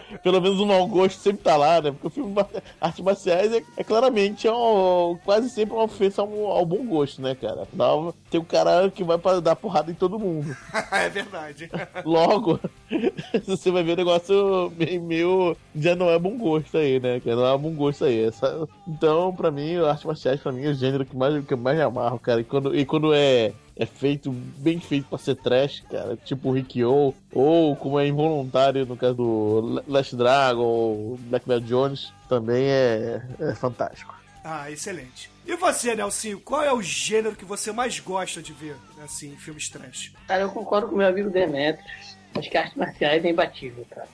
[0.25, 1.91] Pelo menos o mau gosto sempre tá lá, né?
[1.91, 2.33] Porque o filme
[2.81, 7.21] artes marciais é, é claramente é um- quase sempre uma ofensa ao, ao bom gosto,
[7.21, 7.61] né, cara?
[7.61, 10.57] Afinal, tem um cara que vai pra dar porrada em todo mundo.
[10.91, 11.69] é verdade.
[12.03, 12.59] Logo,
[13.45, 15.57] você vai ver o negócio meio, meio.
[15.75, 17.19] Já não é bom gosto aí, né?
[17.19, 18.23] Que não é bom gosto aí.
[18.25, 21.53] Essa- Então, pra mim, o arte marciais, pra mim, é o gênero que mais, que
[21.53, 22.41] eu mais me amarro, cara.
[22.41, 26.53] E quando, e quando é, é feito, bem feito pra ser trash, cara, tipo o
[26.53, 32.65] Rikyo, ou como é involuntário no caso do Last Dragon, ou Black Belt Jones, também
[32.65, 34.15] é, é fantástico.
[34.43, 35.29] Ah, excelente.
[35.45, 39.37] E você, Nelsinho, qual é o gênero que você mais gosta de ver, assim, em
[39.37, 40.13] filmes trash?
[40.27, 42.15] Cara, eu concordo com meu amigo Demetrius.
[42.35, 44.07] Acho que artes marciais é imbatível, cara.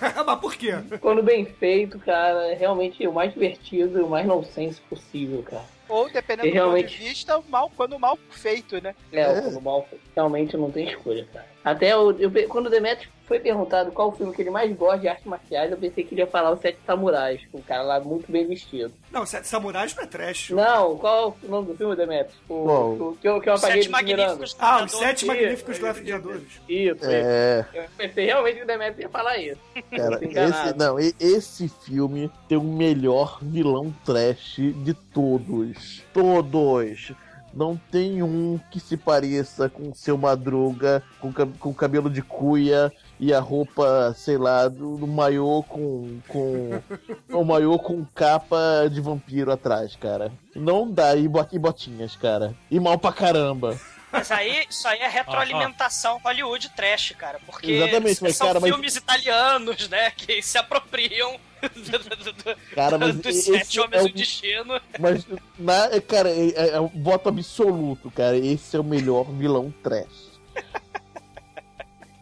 [0.26, 0.74] Mas por quê?
[1.00, 5.73] Quando bem feito, cara, é realmente o mais divertido e o mais nonsense possível, cara.
[5.88, 8.94] Ou, dependendo E do ponto realmente- de vista, mal, quando mal feito, né?
[9.12, 11.53] É, o quando mal realmente não tem escolha, cara.
[11.64, 14.70] Até o, eu, pe- quando o Demetrius foi perguntado qual o filme que ele mais
[14.76, 17.62] gosta de artes marciais, eu pensei que ele ia falar Os Sete Samurais, com um
[17.62, 18.92] cara lá muito bem vestido.
[19.10, 20.50] Não, Sete Samurais não é trash.
[20.50, 22.36] Não, qual é o nome do filme, Demetrius?
[22.46, 22.90] O, Qual?
[22.92, 24.92] o que, eu, que eu apaguei Sete magníficos Ah, os.
[24.92, 26.60] Sete Magníficos Gladiadores.
[26.68, 27.04] Isso, isso.
[27.10, 27.66] É.
[27.72, 29.60] Eu pensei realmente que o Demetrius ia falar isso.
[29.90, 30.18] Cara,
[30.68, 36.02] esse, não, esse filme tem o melhor vilão trash de todos.
[36.12, 37.12] Todos.
[37.54, 42.20] Não tem um que se pareça com o seu Madruga, com, com o cabelo de
[42.20, 46.18] cuia e a roupa, sei lá, do, do maiô com.
[46.28, 46.70] com.
[47.32, 50.32] o maiô com capa de vampiro atrás, cara.
[50.54, 52.54] Não dá, e bot- e botinhas, cara.
[52.70, 53.78] E mal pra caramba.
[54.14, 57.40] Mas aí, isso aí é retroalimentação Hollywood trash, cara.
[57.44, 60.12] Porque Exatamente, mas, são cara, mas- filmes italianos, né?
[60.12, 64.80] Que se apropriam do, do, do, Cara, mas dos sete homens é do o- destino.
[65.00, 65.26] Mas,
[65.58, 68.36] na, é, cara, é, é, é um voto absoluto, cara.
[68.36, 70.30] Esse é o melhor vilão trash.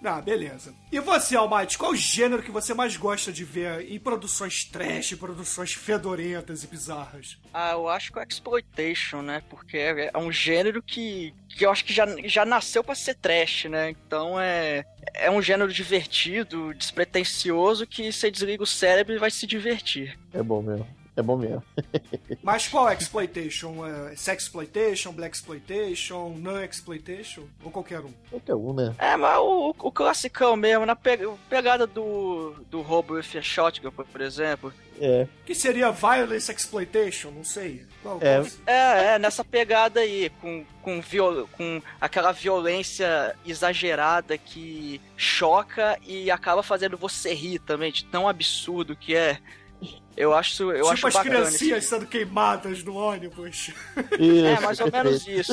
[0.04, 0.74] Ah, beleza.
[0.90, 5.14] E você, Almighty, qual o gênero que você mais gosta de ver em produções trash,
[5.14, 7.38] produções fedorentas e bizarras?
[7.54, 9.42] Ah, eu acho que o Exploitation, né?
[9.48, 13.14] Porque é, é um gênero que, que eu acho que já, já nasceu pra ser
[13.14, 13.90] trash, né?
[13.90, 14.84] Então é,
[15.14, 20.18] é um gênero divertido, despretensioso, que você desliga o cérebro e vai se divertir.
[20.32, 21.01] É bom mesmo.
[21.14, 21.62] É bom mesmo.
[22.42, 23.84] Mas qual é exploitation?
[23.86, 28.12] É sexploitation, black exploitation, non exploitation ou qualquer um?
[28.30, 28.94] Qualquer um, né?
[28.98, 31.18] É, mas o, o classicão mesmo, na pe-
[31.50, 34.72] pegada do, do roubo with a shotgun, por, por exemplo.
[35.00, 35.26] É.
[35.44, 37.30] Que seria violence exploitation?
[37.30, 37.84] Não sei.
[38.02, 38.36] Qual, É.
[38.40, 45.98] qual- É, é, nessa pegada aí, com, com, viol, com aquela violência exagerada que choca
[46.06, 49.38] e acaba fazendo você rir também, de tão absurdo que é.
[50.14, 51.36] Eu acho, eu tipo acho as bacana.
[51.36, 53.70] criancinhas sendo queimadas no ônibus.
[54.20, 55.52] Isso, É, mais ou menos isso.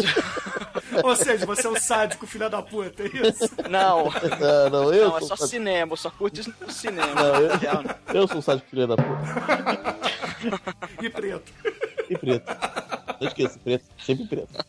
[1.03, 3.49] Ou seja, você é um sádico, filha da puta, é isso?
[3.69, 4.05] Não.
[4.39, 5.47] Não, não, eu Não, é só sádico.
[5.47, 7.13] cinema, eu só curto isso no cinema.
[7.13, 7.51] Não, eu,
[8.21, 9.97] eu sou um sádico filho da puta.
[11.01, 11.51] E preto.
[12.09, 12.45] E preto.
[13.21, 13.85] Não esqueça, preto.
[14.05, 14.65] Sempre preto.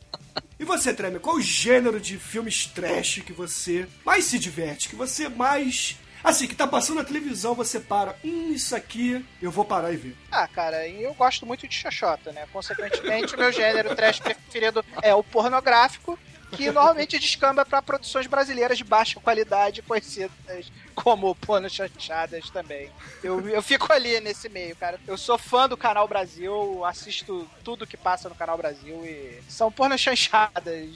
[0.59, 4.89] E você, Treme, qual o gênero de filmes trash que você mais se diverte?
[4.89, 5.97] Que você mais.
[6.23, 8.17] Assim, que tá passando na televisão, você para.
[8.25, 10.17] Hum, isso aqui eu vou parar e ver.
[10.31, 12.47] Ah, cara, eu gosto muito de xoxota, né?
[12.53, 16.19] Consequentemente, meu gênero trash preferido é o pornográfico,
[16.53, 22.91] que normalmente descamba pra produções brasileiras de baixa qualidade, conhecidas como porno chanchadas também.
[23.23, 25.01] Eu, eu fico ali nesse meio, cara.
[25.07, 29.73] Eu sou fã do Canal Brasil, assisto tudo que passa no Canal Brasil e são
[29.73, 30.89] porno chanchadas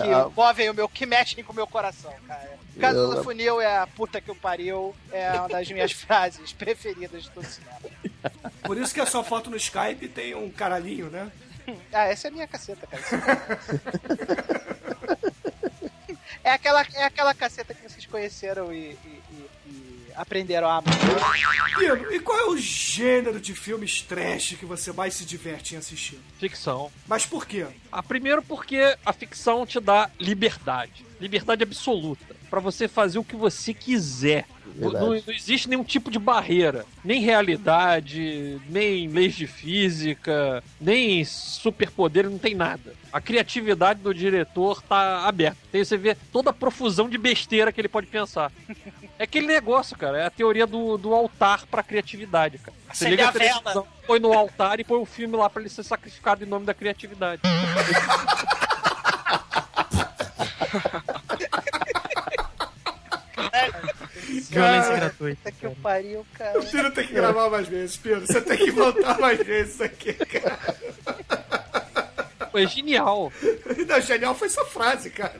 [0.00, 2.50] que É, movem o meu, que mexem com o meu coração, cara.
[2.80, 6.52] Casa Eu- do Funil é a puta que o pariu, é uma das minhas frases
[6.52, 7.76] preferidas de todo cinema.
[8.62, 11.30] Por isso que a sua foto no Skype tem um caralhinho, né?
[11.92, 13.02] Ah, essa é a minha caceta, cara.
[16.44, 19.50] É aquela, é aquela caceta que vocês conheceram e- e- e
[20.16, 20.94] aprenderam a amar.
[21.78, 25.78] Pino, e qual é o gênero de filmes trash que você mais se diverte em
[25.78, 26.18] assistir?
[26.38, 26.90] Ficção.
[27.06, 27.66] Mas por quê?
[27.90, 31.04] Ah, primeiro porque a ficção te dá liberdade.
[31.20, 32.36] Liberdade absoluta.
[32.50, 34.46] Pra você fazer o que você quiser.
[34.74, 36.86] Não, não existe nenhum tipo de barreira.
[37.04, 42.94] Nem realidade, nem leis de física, nem superpoder, não tem nada.
[43.12, 45.58] A criatividade do diretor tá aberta.
[45.72, 48.50] Aí você vê toda a profusão de besteira que ele pode pensar.
[49.18, 50.18] É aquele negócio, cara.
[50.18, 52.76] É a teoria do, do altar pra criatividade, cara.
[52.92, 55.70] Você liga a a televisão, põe no altar e põe o filme lá pra ele
[55.70, 57.40] ser sacrificado em nome da criatividade.
[64.50, 65.42] Violência gratuita.
[65.42, 66.58] Puta que o pariu, cara.
[66.60, 68.20] O Pino tem que gravar mais vezes, Pino.
[68.20, 70.58] Você tem que voltar mais vezes aqui, cara.
[72.54, 73.32] É genial.
[73.88, 75.34] Não, genial foi essa frase, cara.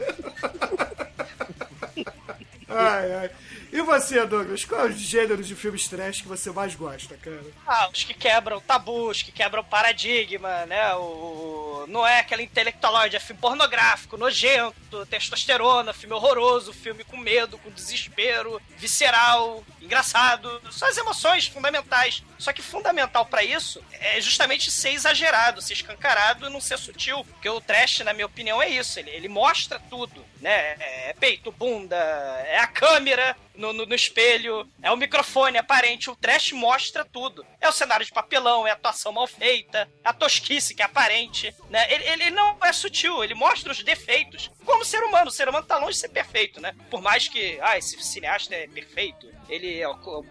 [2.68, 3.30] Ai, ai.
[3.72, 4.66] E você, Douglas?
[4.66, 7.42] Qual é o gênero de filmes trash que você mais gosta, cara?
[7.66, 10.94] Ah, os que quebram tabus, que quebram paradigma, né?
[10.96, 17.56] O, não é aquela intelectualóide, é filme pornográfico, nojento, testosterona, filme horroroso, filme com medo,
[17.56, 20.60] com desespero, visceral, engraçado.
[20.70, 22.22] São as emoções fundamentais.
[22.38, 27.24] Só que fundamental pra isso é justamente ser exagerado, ser escancarado e não ser sutil.
[27.24, 28.98] Porque o trash, na minha opinião, é isso.
[28.98, 30.76] Ele, ele mostra tudo, né?
[30.78, 36.10] É peito, bunda, é a câmera no, no, no espelho, é o microfone aparente.
[36.10, 37.44] O trash mostra tudo.
[37.60, 40.84] É o cenário de papelão, é a atuação mal feita, é a tosquice que é
[40.84, 41.86] aparente, né?
[41.92, 44.50] Ele, ele não é sutil, ele mostra os defeitos.
[44.64, 46.74] Como ser humano, o ser humano tá longe de ser perfeito, né?
[46.90, 50.24] Por mais que, ah, esse cineasta é perfeito, ele é o, o,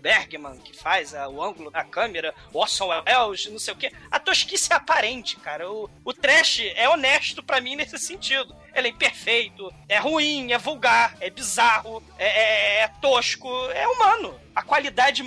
[0.00, 3.92] Bergman que faz a- o ângulo da câmera, o Orson Welles, não sei o quê.
[4.10, 5.70] A tosquice é aparente, cara.
[5.70, 8.54] O, o trash é honesto pra mim nesse sentido.
[8.74, 14.34] Ele é imperfeito, é ruim, é vulgar, é bizarro, é, é- é tosco, é humano.
[14.54, 15.22] A qualidade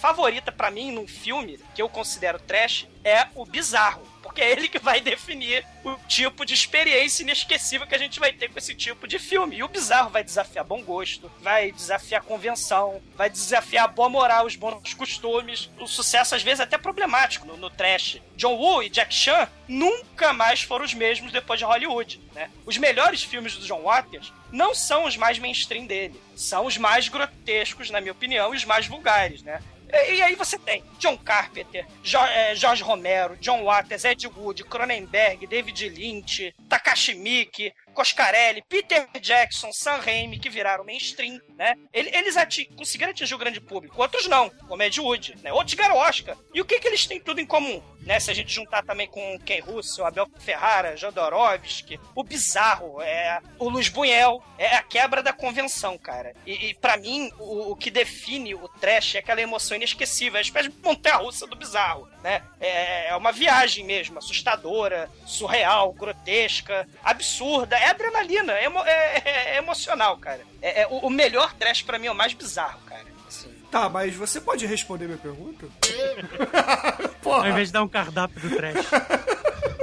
[0.00, 4.11] favorita pra mim num filme que eu considero trash é o bizarro.
[4.32, 8.32] Porque é ele que vai definir o tipo de experiência inesquecível que a gente vai
[8.32, 9.56] ter com esse tipo de filme.
[9.56, 14.46] E o bizarro vai desafiar bom gosto, vai desafiar convenção, vai desafiar a boa moral,
[14.46, 15.68] os bons costumes.
[15.78, 18.22] O sucesso, às vezes, é até problemático no, no trash.
[18.34, 22.50] John Woo e Jack Chan nunca mais foram os mesmos depois de Hollywood, né?
[22.64, 26.18] Os melhores filmes do John Waters não são os mais mainstream dele.
[26.34, 29.62] São os mais grotescos, na minha opinião, e os mais vulgares, né?
[29.92, 34.64] E, e aí você tem John Carpenter, Jo- eh, Jorge Romero, John Waters, Ed Wood,
[34.64, 41.74] Cronenberg, David Lynch, Takashi Miike, Coscarelli, Peter Jackson, Sam Raimi, que viraram mainstream, né?
[41.92, 45.52] Ele- Eles ati- conseguiram atingir o grande público, outros não, como Ed Wood, né?
[45.52, 46.36] Outros ganharam Oscar.
[46.54, 47.82] E o que, que eles têm tudo em comum?
[48.00, 48.18] Né?
[48.18, 53.68] Se a gente juntar também com Ken Russell, Abel Ferrara, Jodorowsky, o bizarro, é o
[53.68, 56.34] Luiz Buñuel, é a quebra da convenção, cara.
[56.44, 60.38] E, e para mim, o, o que define o trash é aquela emoção inesquecível, é
[60.38, 62.42] a espécie de montanha-russa do bizarro, né?
[62.60, 69.54] É, é uma viagem mesmo, assustadora, surreal, grotesca, absurda, é adrenalina, é, emo- é- é-
[69.54, 70.40] é emocional, cara.
[70.60, 73.04] É, é- o, o melhor trash pra mim é o mais bizarro, cara.
[73.28, 73.50] Assim.
[73.70, 75.66] Tá, mas você pode responder minha pergunta?
[77.24, 78.86] Ao invés de dar um cardápio do trash.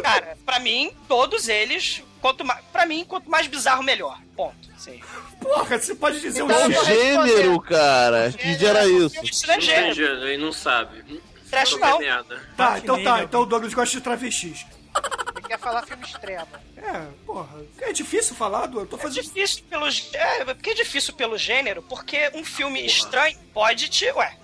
[0.03, 4.19] Cara, pra mim, todos eles, quanto mais, pra mim, quanto mais bizarro, melhor.
[4.35, 4.55] Ponto.
[4.77, 5.01] Sim.
[5.41, 6.85] Porra, você pode dizer um Qual gênero.
[7.27, 8.31] gênero, cara?
[8.31, 9.23] Que gera isso?
[9.25, 10.27] Isso não é Não gênero.
[10.27, 11.21] ele não sabe.
[11.49, 11.99] Trash não.
[12.55, 13.23] Tá, então tá.
[13.23, 14.65] Então o Douglas gosta de travestis.
[15.35, 16.47] Ele quer falar filme extremo.
[16.77, 17.61] É, porra.
[17.81, 18.79] É difícil falar, do.
[18.79, 19.23] Eu tô É fazendo.
[19.23, 24.05] difícil pelo é, porque é difícil pelo gênero, porque um filme estranho pode te.
[24.11, 24.37] Ué,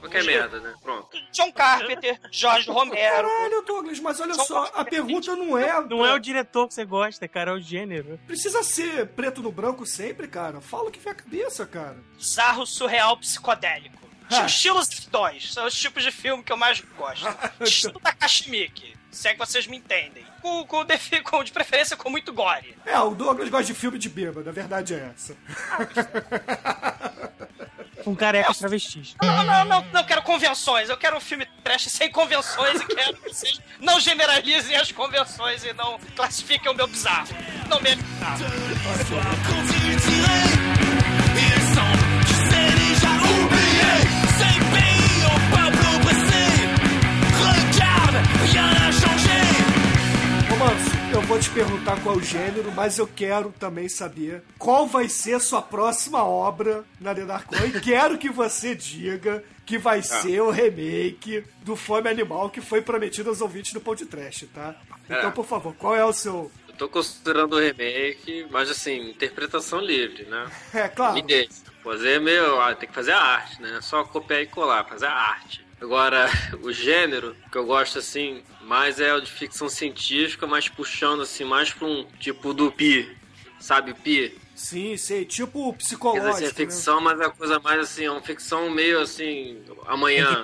[0.00, 0.72] Qualquer merda, né?
[0.82, 1.08] Pronto.
[1.30, 3.28] John Carpenter, Jorge Romero.
[3.28, 5.78] Caralho, Douglas, mas olha só, a pergunta não é.
[5.84, 8.18] Não é o diretor que você gosta, cara, é o gênero.
[8.26, 10.58] Precisa ser preto no branco sempre, cara.
[10.62, 11.98] Fala o que vem a cabeça, cara.
[12.16, 13.99] Bizarro, surreal, psicodélico.
[14.46, 17.26] Estilos dois, são os tipos de filme que eu mais gosto.
[17.60, 20.24] Estilo Takashi Miike, se é que vocês me entendem.
[20.40, 22.76] Com, com, defi- com- de preferência com muito gore.
[22.86, 25.36] É, o Douglas gosta de filme de bêbado, a verdade é essa.
[28.04, 29.14] Com carecas travestis.
[29.20, 30.88] Não, não, não, não quero convenções.
[30.88, 35.62] Eu quero um filme trash sem convenções e quero que vocês não generalizem as convenções
[35.64, 37.28] e não classifiquem o meu bizarro.
[37.68, 37.96] Não me Ô,
[51.30, 55.40] vou te perguntar qual o gênero, mas eu quero também saber qual vai ser a
[55.40, 57.68] sua próxima obra na The Dark One.
[57.68, 62.82] E quero que você diga que vai ser o remake do Fome Animal que foi
[62.82, 64.74] prometido aos ouvintes do Pod Trash, tá?
[65.04, 65.30] Então, É.
[65.30, 66.50] por favor, qual é o seu.
[66.68, 70.50] Eu tô considerando o remake, mas assim, interpretação livre, né?
[70.74, 71.14] É, claro.
[71.14, 71.48] Ninguém.
[71.84, 72.60] Fazer meio.
[72.60, 73.78] ah, Tem que fazer a arte, né?
[73.82, 75.64] Só copiar e colar, fazer a arte.
[75.80, 76.28] Agora,
[76.60, 81.42] o gênero que eu gosto assim, mais é o de ficção científica, mas puxando assim,
[81.42, 83.16] mais pra um tipo do Pi.
[83.58, 84.38] Sabe, Pi?
[84.54, 85.24] Sim, sei.
[85.24, 86.28] Tipo Quer dizer, psicológico.
[86.28, 86.54] assim, é né?
[86.54, 90.40] ficção, mas é coisa mais assim, é uma ficção meio assim, amanhã.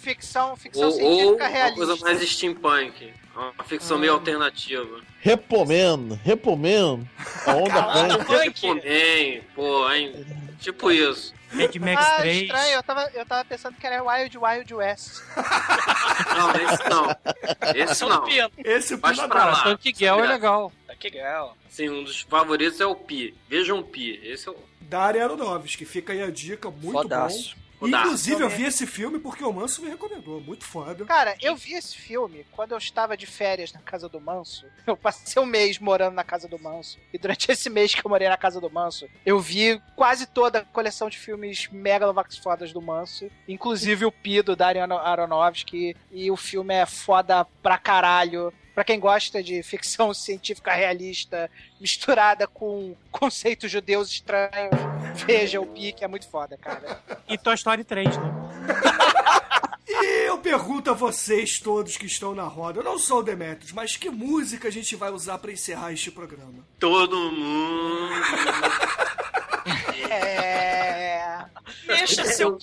[0.00, 1.76] Ficção, ficção Ou, ou científica uma realista.
[1.84, 3.12] coisa mais steampunk.
[3.34, 5.00] Uma ficção meio alternativa.
[5.20, 7.08] Repomendo, repomendo.
[7.44, 8.66] A onda punk.
[8.66, 10.24] Man, pô, hein?
[10.60, 11.34] Tipo isso.
[11.52, 12.42] Mad Max ah, 3.
[12.42, 15.22] estranho, eu tava, eu tava pensando que era Wild Wild West.
[16.36, 17.16] Não, esse não.
[17.74, 18.24] Esse não.
[18.58, 19.62] Esse Vai Pina pra lá.
[19.64, 20.72] Tanque Girl é legal.
[20.98, 21.56] Que legal.
[21.70, 23.34] Sim, um dos favoritos é o Pi.
[23.48, 24.20] Vejam o Pi.
[24.22, 24.56] Esse é o.
[24.80, 27.54] Daria Aronofsky, fica aí a dica, muito Fodaço.
[27.54, 27.67] bom.
[27.80, 31.04] Inclusive, eu vi esse filme porque o Manso me recomendou, muito foda.
[31.04, 34.66] Cara, eu vi esse filme quando eu estava de férias na casa do Manso.
[34.86, 36.98] Eu passei um mês morando na casa do Manso.
[37.12, 40.60] E durante esse mês que eu morei na casa do Manso, eu vi quase toda
[40.60, 43.30] a coleção de filmes Megalovax fodas do Manso.
[43.46, 45.96] Inclusive o Pi do Darren Aronofsky.
[46.10, 48.52] E o filme é foda pra caralho.
[48.78, 51.50] Pra quem gosta de ficção científica realista
[51.80, 54.78] misturada com conceitos judeus estranhos,
[55.26, 57.02] veja o Pi, que é muito foda, cara.
[57.28, 58.22] E Toy Story 3, né?
[59.88, 63.72] E eu pergunto a vocês todos que estão na roda, eu não sou o Demetrius,
[63.72, 66.64] mas que música a gente vai usar pra encerrar este programa?
[66.78, 68.14] Todo mundo.
[70.10, 71.44] É.
[71.86, 72.58] Deixa seu.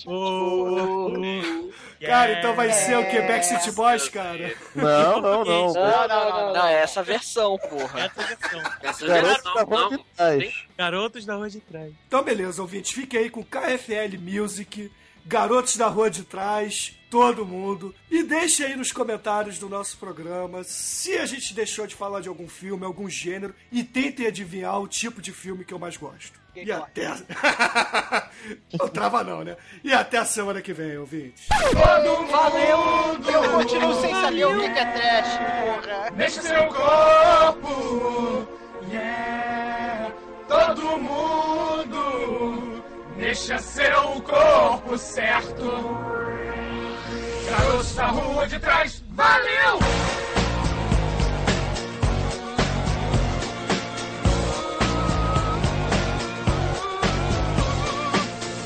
[2.04, 3.20] Cara, então vai ser o que?
[3.20, 4.54] Backstreet Boys, cara?
[4.74, 5.72] Não, não, não.
[5.72, 8.12] Não, não, não, não, é essa versão, porra.
[8.82, 9.90] Essa Garoto versão, da rua não.
[9.90, 10.54] de trás.
[10.76, 11.92] Garotos da rua de trás.
[12.06, 14.90] Então, beleza, ouvintes, fique aí com KFL Music,
[15.24, 17.94] Garotos da Rua de Trás, todo mundo.
[18.10, 22.28] E deixe aí nos comentários do nosso programa se a gente deixou de falar de
[22.28, 26.38] algum filme, algum gênero, e tentem adivinhar o tipo de filme que eu mais gosto.
[26.54, 27.08] E até.
[28.78, 29.56] não trava, não, né?
[29.82, 31.46] E até a semana que vem, ouvintes.
[32.30, 33.16] Valeu!
[33.32, 36.10] Eu continuo sem saber o que é trash, porra.
[36.10, 38.46] Deixa seu corpo,
[38.90, 40.12] yeah.
[40.46, 42.82] Todo mundo,
[43.16, 46.45] deixa seu corpo certo.
[47.56, 49.78] Garotos da rua de trás, valeu!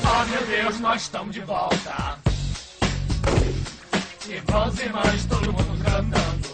[0.03, 2.19] Oh meu Deus, nós estamos de volta.
[4.27, 6.49] Irmãos e irmãs, todo mundo cantando.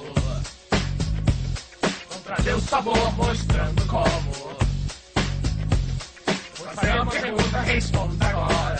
[2.09, 4.57] Vamos trazer o sabor, mostrando como.
[6.75, 8.76] Fazer uma pergunta, responda agora.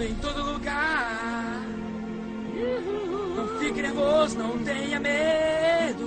[0.00, 1.62] Mundo em todo lugar.
[3.36, 6.06] Não fique nervoso, não tenha medo.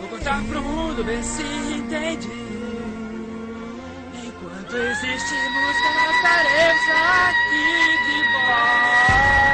[0.00, 2.28] Vou contar pro mundo, ver se entende.
[4.24, 6.88] Enquanto existe música, nós estaremos
[7.28, 7.64] aqui
[8.06, 9.53] de volta.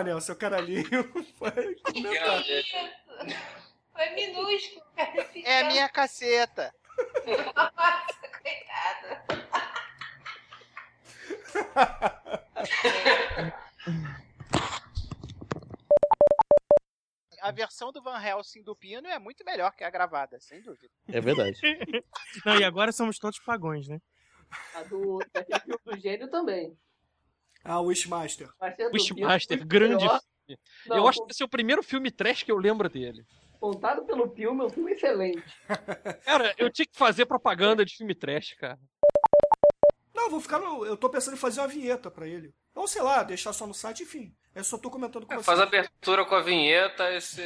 [0.00, 1.04] É, Manel, seu caralhinho
[1.36, 2.76] foi Que isso?
[3.92, 5.30] Foi minúsculo, cara.
[5.44, 6.74] É a minha caceta.
[7.26, 9.24] Nossa, coitada.
[17.42, 20.92] A versão do Van Helsing do Pino é muito melhor que a gravada, sem dúvida.
[21.08, 21.60] É verdade.
[22.44, 24.00] Não, e agora somos todos pagões, né?
[24.74, 25.20] A do,
[25.64, 26.76] filme do gênio também.
[27.64, 28.48] Ah, o Wishmaster.
[28.60, 30.58] É Wishmaster, grande filme.
[30.86, 33.24] Não, eu acho que esse é o primeiro filme trash que eu lembro dele.
[33.60, 35.44] Contado pelo filme, é um filme excelente.
[36.24, 38.78] Cara, eu tinha que fazer propaganda de filme trash, cara.
[40.14, 40.84] Não, eu vou ficar no.
[40.84, 42.54] Eu tô pensando em fazer uma vinheta pra ele.
[42.74, 44.34] Ou sei lá, deixar só no site, enfim.
[44.54, 45.44] Eu só tô comentando com você.
[45.44, 47.42] Faz a abertura com a vinheta, esse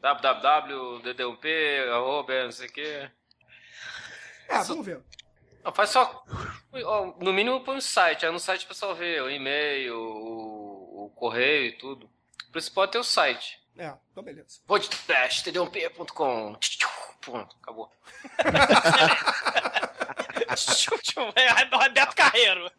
[0.00, 3.10] www.dd1p, arroba, não sei o quê.
[4.48, 5.02] É, vamos ver.
[5.62, 6.24] Não, faz só.
[7.20, 11.10] No mínimo põe um site, aí no site o pessoal vê o e-mail, o, o
[11.10, 12.10] correio e tudo.
[12.48, 13.60] O principal é ter o site.
[13.76, 14.60] É, então beleza.
[14.66, 16.56] Podcast, td1p.com.
[17.20, 17.92] Pronto, acabou.
[21.36, 22.70] É Roberto Carreiro.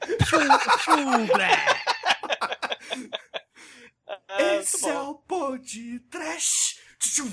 [4.40, 6.80] Esse é o Pod Trash.
[7.00, 7.32] Tchum.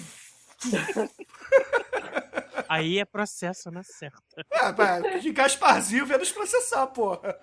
[2.68, 4.22] Aí é processo na certa.
[4.52, 7.40] É, pá, de Gasparzinho vendo os processar, porra.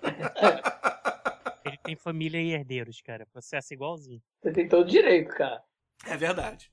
[1.64, 3.26] Ele tem família e herdeiros, cara.
[3.26, 4.22] Processo igualzinho.
[4.40, 5.62] Você tem todo direito, cara.
[6.06, 6.70] É verdade.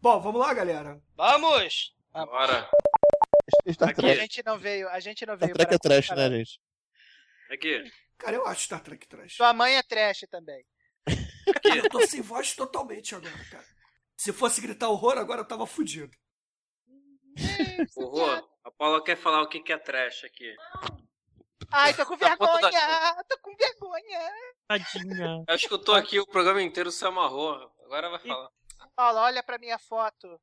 [0.00, 1.00] Bom, vamos lá, galera.
[1.14, 1.94] Vamos!
[2.12, 2.68] Bora.
[3.70, 6.00] Star Aqui a Trek, gente não veio, a gente não Star veio Trek para é
[6.00, 6.60] trash, né, gente?
[7.50, 7.92] Aqui.
[8.16, 9.34] Cara, eu acho Star Trek trash.
[9.34, 10.64] Sua mãe é trash também.
[11.64, 13.66] Eu tô sem voz totalmente agora, cara.
[14.16, 16.16] Se fosse gritar horror, agora eu tava fudido.
[17.96, 18.48] Horror.
[18.64, 20.54] A Paula quer falar o que que é trash aqui.
[21.72, 23.24] Ai, tô com Tá vergonha!
[23.28, 24.32] Tô com vergonha!
[24.68, 25.44] Tadinha.
[25.48, 27.54] Acho que eu tô aqui o programa inteiro se amarrou.
[27.84, 28.50] Agora vai falar.
[28.96, 30.40] Paula, olha pra minha foto.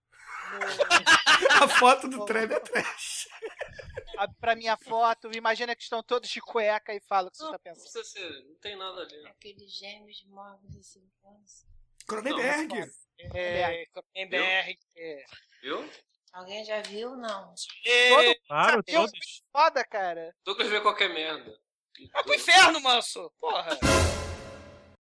[1.61, 3.27] A foto do Trem é trash.
[4.17, 7.45] A- Pra minha foto, imagina que estão todos de cueca e fala o que você
[7.45, 7.93] está pensando.
[7.95, 9.27] Não, ser, não tem nada ali.
[9.27, 11.65] Aqueles gêmeos mortos de 5 anos.
[12.07, 12.89] Cronenberg.
[13.33, 14.79] É, Cronenberg.
[14.95, 15.25] É.
[15.61, 15.87] Viu?
[16.33, 17.15] Alguém já viu?
[17.15, 17.53] Não.
[17.53, 19.41] Todo Claro, Deus, todos.
[19.51, 20.35] foda, cara.
[20.45, 21.57] Douglas vê qualquer merda.
[22.13, 23.31] Vai pro inferno, manso!
[23.39, 23.77] Porra!